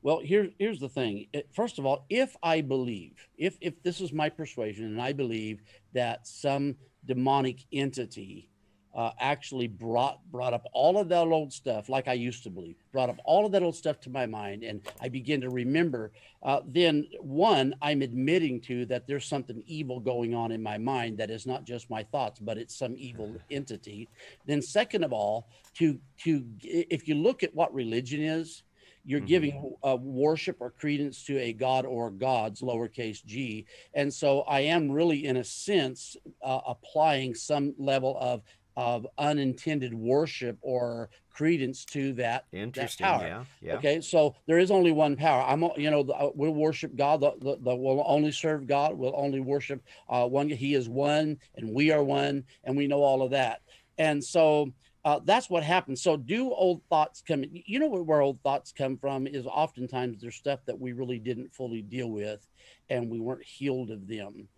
Well, 0.00 0.18
here, 0.18 0.50
here's 0.58 0.80
the 0.80 0.88
thing. 0.88 1.26
First 1.52 1.78
of 1.78 1.86
all, 1.86 2.06
if 2.10 2.34
I 2.42 2.60
believe, 2.60 3.28
if 3.36 3.56
if 3.60 3.82
this 3.82 4.00
is 4.00 4.12
my 4.12 4.30
persuasion, 4.30 4.86
and 4.86 5.00
I 5.00 5.12
believe 5.12 5.62
that 5.92 6.26
some 6.26 6.76
demonic 7.04 7.64
entity 7.72 8.50
uh, 8.94 9.10
actually 9.20 9.68
brought 9.68 10.20
brought 10.30 10.52
up 10.52 10.66
all 10.72 10.98
of 10.98 11.08
that 11.08 11.26
old 11.26 11.52
stuff, 11.52 11.88
like 11.88 12.08
I 12.08 12.12
used 12.12 12.42
to 12.44 12.50
believe, 12.50 12.76
brought 12.92 13.08
up 13.08 13.18
all 13.24 13.46
of 13.46 13.52
that 13.52 13.62
old 13.62 13.74
stuff 13.74 14.00
to 14.00 14.10
my 14.10 14.26
mind, 14.26 14.62
and 14.64 14.82
I 15.00 15.08
begin 15.08 15.40
to 15.40 15.50
remember. 15.50 16.12
Uh, 16.42 16.60
then, 16.66 17.06
one, 17.20 17.74
I'm 17.80 18.02
admitting 18.02 18.60
to 18.62 18.84
that 18.86 19.06
there's 19.06 19.26
something 19.26 19.62
evil 19.66 20.00
going 20.00 20.34
on 20.34 20.52
in 20.52 20.62
my 20.62 20.76
mind 20.76 21.18
that 21.18 21.30
is 21.30 21.46
not 21.46 21.64
just 21.64 21.88
my 21.88 22.02
thoughts, 22.02 22.40
but 22.40 22.58
it's 22.58 22.76
some 22.76 22.94
evil 22.96 23.34
entity. 23.50 24.08
Then, 24.46 24.60
second 24.60 25.04
of 25.04 25.12
all, 25.12 25.48
to 25.74 25.98
to 26.24 26.44
if 26.62 27.08
you 27.08 27.14
look 27.14 27.42
at 27.42 27.54
what 27.54 27.72
religion 27.72 28.22
is, 28.22 28.62
you're 29.04 29.20
giving 29.20 29.74
uh, 29.82 29.96
worship 30.00 30.56
or 30.60 30.70
credence 30.70 31.24
to 31.24 31.38
a 31.38 31.52
god 31.52 31.84
or 31.84 32.10
gods 32.10 32.60
lowercase 32.60 33.24
g 33.24 33.66
and 33.94 34.12
so 34.12 34.42
i 34.42 34.60
am 34.60 34.90
really 34.90 35.26
in 35.26 35.38
a 35.38 35.44
sense 35.44 36.16
uh, 36.44 36.60
applying 36.66 37.34
some 37.34 37.74
level 37.78 38.16
of 38.20 38.42
of 38.76 39.06
unintended 39.18 39.92
worship 39.94 40.56
or 40.60 41.10
credence 41.30 41.84
to 41.84 42.12
that 42.14 42.44
Interesting. 42.52 43.04
power. 43.04 43.26
Yeah. 43.26 43.44
Yeah. 43.60 43.74
Okay, 43.76 44.00
so 44.00 44.34
there 44.46 44.58
is 44.58 44.70
only 44.70 44.92
one 44.92 45.16
power. 45.16 45.42
I'm, 45.42 45.62
you 45.76 45.90
know, 45.90 46.02
the, 46.02 46.14
uh, 46.14 46.30
we'll 46.34 46.54
worship 46.54 46.94
God. 46.96 47.20
The, 47.20 47.32
the, 47.40 47.58
the 47.60 47.74
we'll 47.74 48.02
only 48.06 48.32
serve 48.32 48.66
God. 48.66 48.96
We'll 48.96 49.16
only 49.16 49.40
worship 49.40 49.82
uh, 50.08 50.26
one. 50.26 50.48
He 50.48 50.74
is 50.74 50.88
one, 50.88 51.38
and 51.56 51.72
we 51.72 51.90
are 51.90 52.02
one, 52.02 52.44
and 52.64 52.76
we 52.76 52.86
know 52.86 53.02
all 53.02 53.22
of 53.22 53.30
that. 53.30 53.60
And 53.98 54.22
so 54.22 54.72
uh, 55.04 55.20
that's 55.24 55.50
what 55.50 55.62
happens. 55.62 56.02
So 56.02 56.16
do 56.16 56.52
old 56.52 56.82
thoughts 56.88 57.22
come? 57.26 57.44
You 57.50 57.78
know 57.78 57.88
where 57.88 58.20
old 58.20 58.40
thoughts 58.42 58.72
come 58.72 58.96
from 58.96 59.26
is 59.26 59.46
oftentimes 59.46 60.20
there's 60.20 60.36
stuff 60.36 60.60
that 60.66 60.78
we 60.78 60.92
really 60.92 61.18
didn't 61.18 61.54
fully 61.54 61.82
deal 61.82 62.10
with, 62.10 62.46
and 62.88 63.10
we 63.10 63.20
weren't 63.20 63.44
healed 63.44 63.90
of 63.90 64.06
them. 64.06 64.48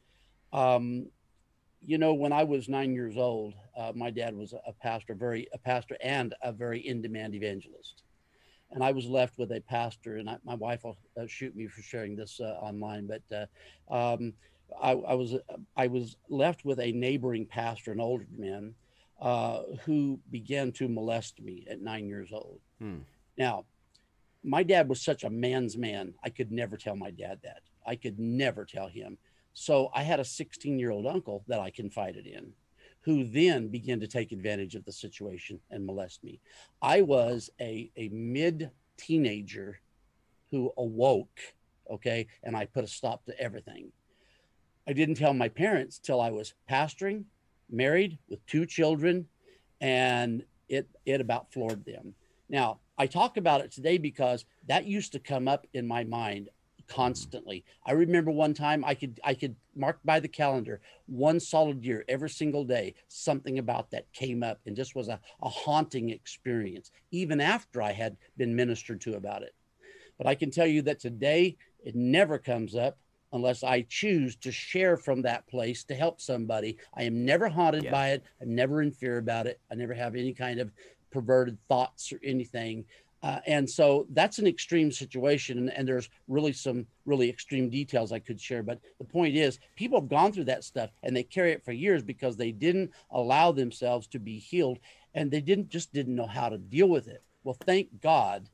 Um, 0.52 1.06
you 1.86 1.98
know, 1.98 2.14
when 2.14 2.32
I 2.32 2.44
was 2.44 2.68
nine 2.68 2.94
years 2.94 3.16
old, 3.16 3.54
uh, 3.76 3.92
my 3.94 4.10
dad 4.10 4.36
was 4.36 4.54
a 4.66 4.72
pastor, 4.72 5.14
very 5.14 5.48
a 5.52 5.58
pastor 5.58 5.96
and 6.02 6.34
a 6.42 6.52
very 6.52 6.80
in-demand 6.80 7.34
evangelist, 7.34 8.02
and 8.70 8.82
I 8.82 8.92
was 8.92 9.06
left 9.06 9.38
with 9.38 9.52
a 9.52 9.60
pastor. 9.60 10.16
And 10.16 10.28
I, 10.28 10.38
my 10.44 10.54
wife 10.54 10.84
will 10.84 10.96
uh, 11.20 11.26
shoot 11.26 11.54
me 11.54 11.66
for 11.66 11.82
sharing 11.82 12.16
this 12.16 12.40
uh, 12.40 12.56
online, 12.60 13.06
but 13.06 13.48
uh, 13.90 13.94
um, 13.94 14.32
I, 14.80 14.92
I 14.92 15.14
was 15.14 15.36
I 15.76 15.86
was 15.86 16.16
left 16.28 16.64
with 16.64 16.80
a 16.80 16.92
neighboring 16.92 17.46
pastor, 17.46 17.92
an 17.92 18.00
older 18.00 18.26
man, 18.36 18.74
uh, 19.20 19.62
who 19.84 20.18
began 20.30 20.72
to 20.72 20.88
molest 20.88 21.40
me 21.40 21.66
at 21.70 21.80
nine 21.80 22.08
years 22.08 22.30
old. 22.32 22.60
Hmm. 22.78 22.98
Now, 23.36 23.64
my 24.42 24.62
dad 24.62 24.88
was 24.88 25.00
such 25.00 25.24
a 25.24 25.30
man's 25.30 25.76
man. 25.76 26.14
I 26.22 26.30
could 26.30 26.52
never 26.52 26.76
tell 26.76 26.96
my 26.96 27.10
dad 27.10 27.40
that. 27.42 27.62
I 27.86 27.96
could 27.96 28.18
never 28.18 28.64
tell 28.64 28.88
him. 28.88 29.18
So 29.54 29.90
I 29.94 30.02
had 30.02 30.20
a 30.20 30.24
16 30.24 30.78
year 30.78 30.90
old 30.90 31.06
uncle 31.06 31.44
that 31.46 31.60
I 31.60 31.70
confided 31.70 32.26
in, 32.26 32.52
who 33.00 33.24
then 33.24 33.68
began 33.68 34.00
to 34.00 34.08
take 34.08 34.32
advantage 34.32 34.74
of 34.74 34.84
the 34.84 34.92
situation 34.92 35.60
and 35.70 35.86
molest 35.86 36.22
me. 36.24 36.40
I 36.82 37.02
was 37.02 37.50
a, 37.60 37.90
a 37.96 38.08
mid 38.08 38.70
teenager 38.96 39.80
who 40.50 40.72
awoke, 40.76 41.38
okay, 41.90 42.26
and 42.42 42.56
I 42.56 42.66
put 42.66 42.84
a 42.84 42.88
stop 42.88 43.24
to 43.26 43.40
everything. 43.40 43.92
I 44.86 44.92
didn't 44.92 45.14
tell 45.14 45.32
my 45.32 45.48
parents 45.48 45.98
till 45.98 46.20
I 46.20 46.30
was 46.30 46.54
pastoring, 46.70 47.24
married 47.70 48.18
with 48.28 48.44
two 48.46 48.66
children, 48.66 49.26
and 49.80 50.44
it 50.68 50.88
it 51.06 51.20
about 51.20 51.52
floored 51.52 51.84
them. 51.84 52.14
Now, 52.48 52.80
I 52.98 53.06
talk 53.06 53.36
about 53.36 53.60
it 53.60 53.70
today 53.70 53.98
because 53.98 54.44
that 54.66 54.84
used 54.84 55.12
to 55.12 55.18
come 55.18 55.48
up 55.48 55.66
in 55.74 55.86
my 55.86 56.04
mind 56.04 56.48
constantly. 56.86 57.64
I 57.86 57.92
remember 57.92 58.30
one 58.30 58.54
time 58.54 58.84
I 58.84 58.94
could 58.94 59.20
I 59.24 59.34
could 59.34 59.56
mark 59.76 59.98
by 60.04 60.20
the 60.20 60.28
calendar 60.28 60.80
one 61.06 61.40
solid 61.40 61.84
year 61.84 62.04
every 62.08 62.30
single 62.30 62.64
day 62.64 62.94
something 63.08 63.58
about 63.58 63.90
that 63.90 64.12
came 64.12 64.42
up 64.42 64.60
and 64.66 64.76
just 64.76 64.94
was 64.94 65.08
a, 65.08 65.20
a 65.42 65.48
haunting 65.48 66.10
experience 66.10 66.90
even 67.10 67.40
after 67.40 67.82
I 67.82 67.92
had 67.92 68.16
been 68.36 68.54
ministered 68.54 69.00
to 69.02 69.14
about 69.14 69.42
it. 69.42 69.54
But 70.18 70.26
I 70.26 70.34
can 70.34 70.50
tell 70.50 70.66
you 70.66 70.82
that 70.82 71.00
today 71.00 71.56
it 71.84 71.94
never 71.94 72.38
comes 72.38 72.76
up 72.76 72.98
unless 73.32 73.64
I 73.64 73.82
choose 73.88 74.36
to 74.36 74.52
share 74.52 74.96
from 74.96 75.22
that 75.22 75.46
place 75.48 75.82
to 75.84 75.94
help 75.94 76.20
somebody. 76.20 76.78
I 76.96 77.02
am 77.02 77.24
never 77.24 77.48
haunted 77.48 77.82
Yeah. 77.84 77.90
by 77.90 78.10
it. 78.10 78.22
I'm 78.40 78.54
never 78.54 78.80
in 78.80 78.92
fear 78.92 79.18
about 79.18 79.48
it. 79.48 79.60
I 79.70 79.74
never 79.74 79.92
have 79.92 80.14
any 80.14 80.32
kind 80.32 80.60
of 80.60 80.70
perverted 81.10 81.58
thoughts 81.68 82.12
or 82.12 82.20
anything. 82.24 82.84
Uh, 83.24 83.40
and 83.46 83.68
so 83.68 84.06
that's 84.10 84.38
an 84.38 84.46
extreme 84.46 84.92
situation. 84.92 85.56
And, 85.56 85.72
and 85.72 85.88
there's 85.88 86.10
really 86.28 86.52
some 86.52 86.86
really 87.06 87.30
extreme 87.30 87.70
details 87.70 88.12
I 88.12 88.18
could 88.18 88.38
share. 88.38 88.62
But 88.62 88.80
the 88.98 89.06
point 89.06 89.34
is, 89.34 89.58
people 89.76 89.98
have 89.98 90.10
gone 90.10 90.30
through 90.30 90.44
that 90.44 90.62
stuff 90.62 90.90
and 91.02 91.16
they 91.16 91.22
carry 91.22 91.52
it 91.52 91.64
for 91.64 91.72
years 91.72 92.02
because 92.02 92.36
they 92.36 92.52
didn't 92.52 92.90
allow 93.10 93.50
themselves 93.50 94.06
to 94.08 94.18
be 94.18 94.38
healed 94.38 94.78
and 95.14 95.30
they 95.30 95.40
didn't 95.40 95.70
just 95.70 95.90
didn't 95.94 96.14
know 96.14 96.26
how 96.26 96.50
to 96.50 96.58
deal 96.58 96.86
with 96.86 97.08
it. 97.08 97.22
Well, 97.44 97.56
thank 97.64 98.02
God 98.02 98.50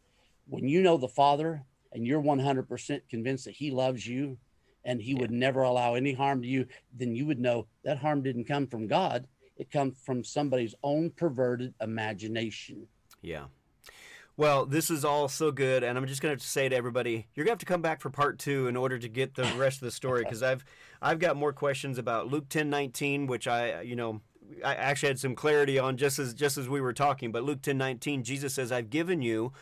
when 0.46 0.68
you 0.68 0.82
know 0.82 0.96
the 0.96 1.08
Father 1.08 1.64
and 1.90 2.06
you're 2.06 2.22
100% 2.22 3.00
convinced 3.10 3.46
that 3.46 3.56
He 3.56 3.72
loves 3.72 4.06
you 4.06 4.38
and 4.84 5.02
He 5.02 5.14
would 5.14 5.32
never 5.32 5.62
allow 5.62 5.94
any 5.94 6.12
harm 6.12 6.42
to 6.42 6.48
you, 6.48 6.64
then 6.96 7.16
you 7.16 7.26
would 7.26 7.40
know 7.40 7.66
that 7.82 7.98
harm 7.98 8.22
didn't 8.22 8.44
come 8.44 8.68
from 8.68 8.86
God. 8.86 9.26
It 9.56 9.72
comes 9.72 9.98
from 10.04 10.22
somebody's 10.22 10.76
own 10.84 11.10
perverted 11.10 11.74
imagination. 11.80 12.86
Yeah. 13.20 13.46
Well, 14.40 14.64
this 14.64 14.90
is 14.90 15.04
all 15.04 15.28
so 15.28 15.52
good, 15.52 15.84
and 15.84 15.98
I'm 15.98 16.06
just 16.06 16.22
gonna 16.22 16.32
have 16.32 16.40
to 16.40 16.48
say 16.48 16.66
to 16.66 16.74
everybody, 16.74 17.26
you're 17.34 17.44
gonna 17.44 17.52
have 17.52 17.58
to 17.58 17.66
come 17.66 17.82
back 17.82 18.00
for 18.00 18.08
part 18.08 18.38
two 18.38 18.68
in 18.68 18.74
order 18.74 18.98
to 18.98 19.06
get 19.06 19.34
the 19.34 19.44
rest 19.58 19.82
of 19.82 19.84
the 19.84 19.90
story, 19.90 20.24
because 20.24 20.42
I've 20.42 20.64
I've 21.02 21.18
got 21.18 21.36
more 21.36 21.52
questions 21.52 21.98
about 21.98 22.28
Luke 22.28 22.48
10:19, 22.48 23.26
which 23.26 23.46
I 23.46 23.82
you 23.82 23.94
know 23.94 24.22
I 24.64 24.74
actually 24.76 25.08
had 25.08 25.18
some 25.18 25.34
clarity 25.34 25.78
on 25.78 25.98
just 25.98 26.18
as 26.18 26.32
just 26.32 26.56
as 26.56 26.70
we 26.70 26.80
were 26.80 26.94
talking. 26.94 27.32
But 27.32 27.42
Luke 27.42 27.60
10:19, 27.60 28.22
Jesus 28.22 28.54
says, 28.54 28.72
"I've 28.72 28.88
given 28.88 29.20
you 29.20 29.52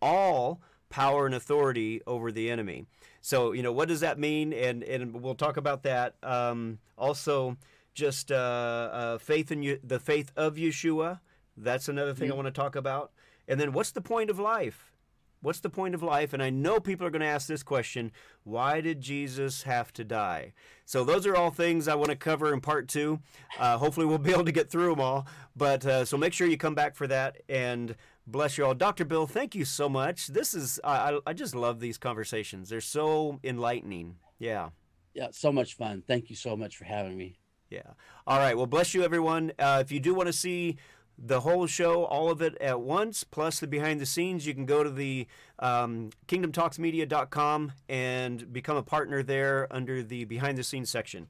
all 0.00 0.60
power 0.88 1.26
and 1.26 1.34
authority 1.34 2.00
over 2.06 2.30
the 2.30 2.48
enemy." 2.48 2.86
So 3.20 3.50
you 3.50 3.64
know 3.64 3.72
what 3.72 3.88
does 3.88 3.98
that 4.02 4.20
mean? 4.20 4.52
And 4.52 4.84
and 4.84 5.20
we'll 5.20 5.34
talk 5.34 5.56
about 5.56 5.82
that. 5.82 6.14
Um, 6.22 6.78
also, 6.96 7.56
just 7.92 8.30
uh, 8.30 8.36
uh, 8.36 9.18
faith 9.18 9.50
in 9.50 9.64
you, 9.64 9.80
the 9.82 9.98
faith 9.98 10.30
of 10.36 10.54
Yeshua. 10.54 11.18
That's 11.56 11.88
another 11.88 12.14
thing 12.14 12.30
I 12.30 12.36
want 12.36 12.46
to 12.46 12.52
talk 12.52 12.76
about. 12.76 13.10
And 13.48 13.58
then, 13.58 13.72
what's 13.72 13.90
the 13.90 14.00
point 14.00 14.30
of 14.30 14.38
life? 14.38 14.92
What's 15.40 15.60
the 15.60 15.70
point 15.70 15.94
of 15.94 16.02
life? 16.02 16.32
And 16.32 16.42
I 16.42 16.50
know 16.50 16.80
people 16.80 17.06
are 17.06 17.10
going 17.10 17.20
to 17.22 17.26
ask 17.26 17.46
this 17.46 17.62
question 17.62 18.10
why 18.44 18.80
did 18.80 19.00
Jesus 19.00 19.62
have 19.62 19.92
to 19.94 20.04
die? 20.04 20.52
So, 20.84 21.02
those 21.04 21.26
are 21.26 21.34
all 21.36 21.50
things 21.50 21.88
I 21.88 21.94
want 21.94 22.10
to 22.10 22.16
cover 22.16 22.52
in 22.52 22.60
part 22.60 22.88
two. 22.88 23.20
Uh, 23.58 23.78
hopefully, 23.78 24.06
we'll 24.06 24.18
be 24.18 24.32
able 24.32 24.44
to 24.44 24.52
get 24.52 24.70
through 24.70 24.90
them 24.90 25.00
all. 25.00 25.26
But 25.56 25.84
uh, 25.86 26.04
so 26.04 26.16
make 26.16 26.32
sure 26.32 26.46
you 26.46 26.56
come 26.58 26.74
back 26.74 26.94
for 26.94 27.06
that. 27.06 27.38
And 27.48 27.96
bless 28.26 28.58
you 28.58 28.66
all. 28.66 28.74
Dr. 28.74 29.04
Bill, 29.04 29.26
thank 29.26 29.54
you 29.54 29.64
so 29.64 29.88
much. 29.88 30.26
This 30.28 30.54
is, 30.54 30.78
I, 30.84 31.12
I- 31.14 31.20
I 31.28 31.32
just 31.32 31.54
love 31.54 31.80
these 31.80 31.98
conversations, 31.98 32.68
they're 32.68 32.80
so 32.80 33.40
enlightening. 33.42 34.16
Yeah. 34.38 34.68
Yeah, 35.14 35.28
so 35.32 35.50
much 35.50 35.74
fun. 35.74 36.04
Thank 36.06 36.30
you 36.30 36.36
so 36.36 36.56
much 36.56 36.76
for 36.76 36.84
having 36.84 37.16
me. 37.16 37.38
Yeah. 37.70 37.82
All 38.26 38.38
right. 38.38 38.56
Well, 38.56 38.66
bless 38.66 38.94
you, 38.94 39.02
everyone. 39.02 39.52
Uh, 39.58 39.78
if 39.84 39.90
you 39.90 39.98
do 40.00 40.14
want 40.14 40.28
to 40.28 40.32
see 40.32 40.76
the 41.18 41.40
whole 41.40 41.66
show, 41.66 42.04
all 42.04 42.30
of 42.30 42.40
it 42.40 42.56
at 42.60 42.80
once, 42.80 43.24
plus 43.24 43.58
the 43.58 43.66
behind 43.66 44.00
the 44.00 44.06
scenes, 44.06 44.46
you 44.46 44.54
can 44.54 44.66
go 44.66 44.84
to 44.84 44.90
the 44.90 45.26
um, 45.58 46.10
kingdomtalksmedia.com 46.28 47.72
and 47.88 48.52
become 48.52 48.76
a 48.76 48.82
partner 48.82 49.22
there 49.22 49.66
under 49.70 50.02
the 50.02 50.24
behind 50.24 50.56
the 50.56 50.62
scenes 50.62 50.90
section. 50.90 51.26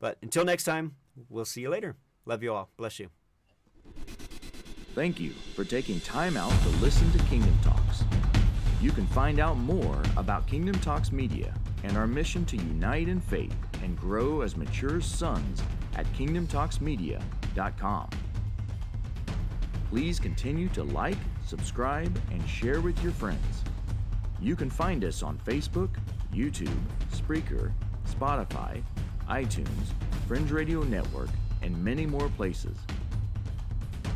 But 0.00 0.18
until 0.22 0.44
next 0.44 0.64
time, 0.64 0.96
we'll 1.28 1.44
see 1.44 1.60
you 1.60 1.70
later. 1.70 1.96
Love 2.26 2.42
you 2.42 2.52
all. 2.52 2.70
Bless 2.76 2.98
you. 2.98 3.10
Thank 4.94 5.20
you 5.20 5.30
for 5.54 5.64
taking 5.64 6.00
time 6.00 6.36
out 6.36 6.50
to 6.62 6.68
listen 6.80 7.10
to 7.12 7.18
Kingdom 7.24 7.56
Talks. 7.62 8.02
You 8.80 8.90
can 8.90 9.06
find 9.08 9.38
out 9.38 9.56
more 9.56 10.02
about 10.16 10.48
Kingdom 10.48 10.74
Talks 10.80 11.12
Media 11.12 11.54
and 11.84 11.96
our 11.96 12.06
mission 12.06 12.44
to 12.46 12.56
unite 12.56 13.08
in 13.08 13.20
faith 13.20 13.54
and 13.82 13.96
grow 13.96 14.40
as 14.40 14.56
mature 14.56 15.00
sons 15.00 15.62
at 15.94 16.06
kingdomtalksmedia.com. 16.14 18.10
Please 19.90 20.20
continue 20.20 20.68
to 20.68 20.84
like, 20.84 21.18
subscribe, 21.44 22.16
and 22.30 22.48
share 22.48 22.80
with 22.80 23.02
your 23.02 23.10
friends. 23.10 23.64
You 24.40 24.54
can 24.54 24.70
find 24.70 25.04
us 25.04 25.24
on 25.24 25.36
Facebook, 25.38 25.90
YouTube, 26.32 26.78
Spreaker, 27.12 27.72
Spotify, 28.08 28.84
iTunes, 29.28 29.92
Fringe 30.28 30.52
Radio 30.52 30.84
Network, 30.84 31.28
and 31.62 31.76
many 31.84 32.06
more 32.06 32.28
places. 32.36 32.78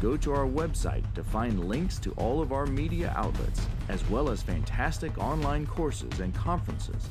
Go 0.01 0.17
to 0.17 0.33
our 0.33 0.47
website 0.47 1.13
to 1.15 1.25
find 1.25 1.65
links 1.65 1.99
to 1.99 2.13
all 2.13 2.41
of 2.41 2.53
our 2.53 2.67
media 2.67 3.13
outlets, 3.17 3.67
as 3.89 4.09
well 4.09 4.31
as 4.31 4.43
fantastic 4.43 5.19
online 5.19 5.67
courses 5.67 6.21
and 6.21 6.33
conferences, 6.37 7.09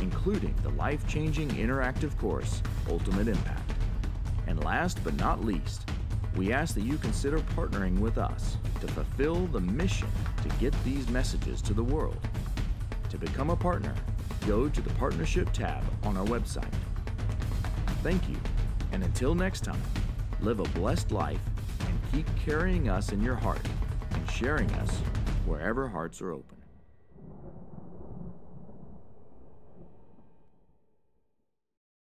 including 0.00 0.54
the 0.62 0.70
life 0.70 1.08
changing 1.08 1.48
interactive 1.48 2.14
course, 2.18 2.62
Ultimate 2.90 3.28
Impact. 3.28 3.72
And 4.46 4.62
last 4.62 5.02
but 5.02 5.14
not 5.14 5.42
least, 5.42 5.88
we 6.36 6.52
ask 6.52 6.74
that 6.74 6.82
you 6.82 6.96
consider 6.98 7.38
partnering 7.56 7.98
with 7.98 8.18
us 8.18 8.56
to 8.80 8.88
fulfill 8.88 9.46
the 9.46 9.60
mission 9.60 10.08
to 10.42 10.48
get 10.56 10.74
these 10.84 11.08
messages 11.08 11.60
to 11.62 11.74
the 11.74 11.84
world. 11.84 12.16
To 13.10 13.18
become 13.18 13.50
a 13.50 13.56
partner, 13.56 13.94
go 14.46 14.68
to 14.68 14.80
the 14.80 14.90
Partnership 14.94 15.52
tab 15.52 15.84
on 16.04 16.16
our 16.16 16.24
website. 16.24 16.72
Thank 18.02 18.28
you, 18.28 18.36
and 18.92 19.04
until 19.04 19.34
next 19.34 19.64
time, 19.64 19.82
live 20.40 20.60
a 20.60 20.64
blessed 20.70 21.12
life 21.12 21.40
and 21.80 21.98
keep 22.10 22.26
carrying 22.44 22.88
us 22.88 23.12
in 23.12 23.22
your 23.22 23.36
heart 23.36 23.60
and 24.12 24.30
sharing 24.30 24.70
us 24.72 24.90
wherever 25.46 25.86
hearts 25.86 26.20
are 26.22 26.32
open. 26.32 26.61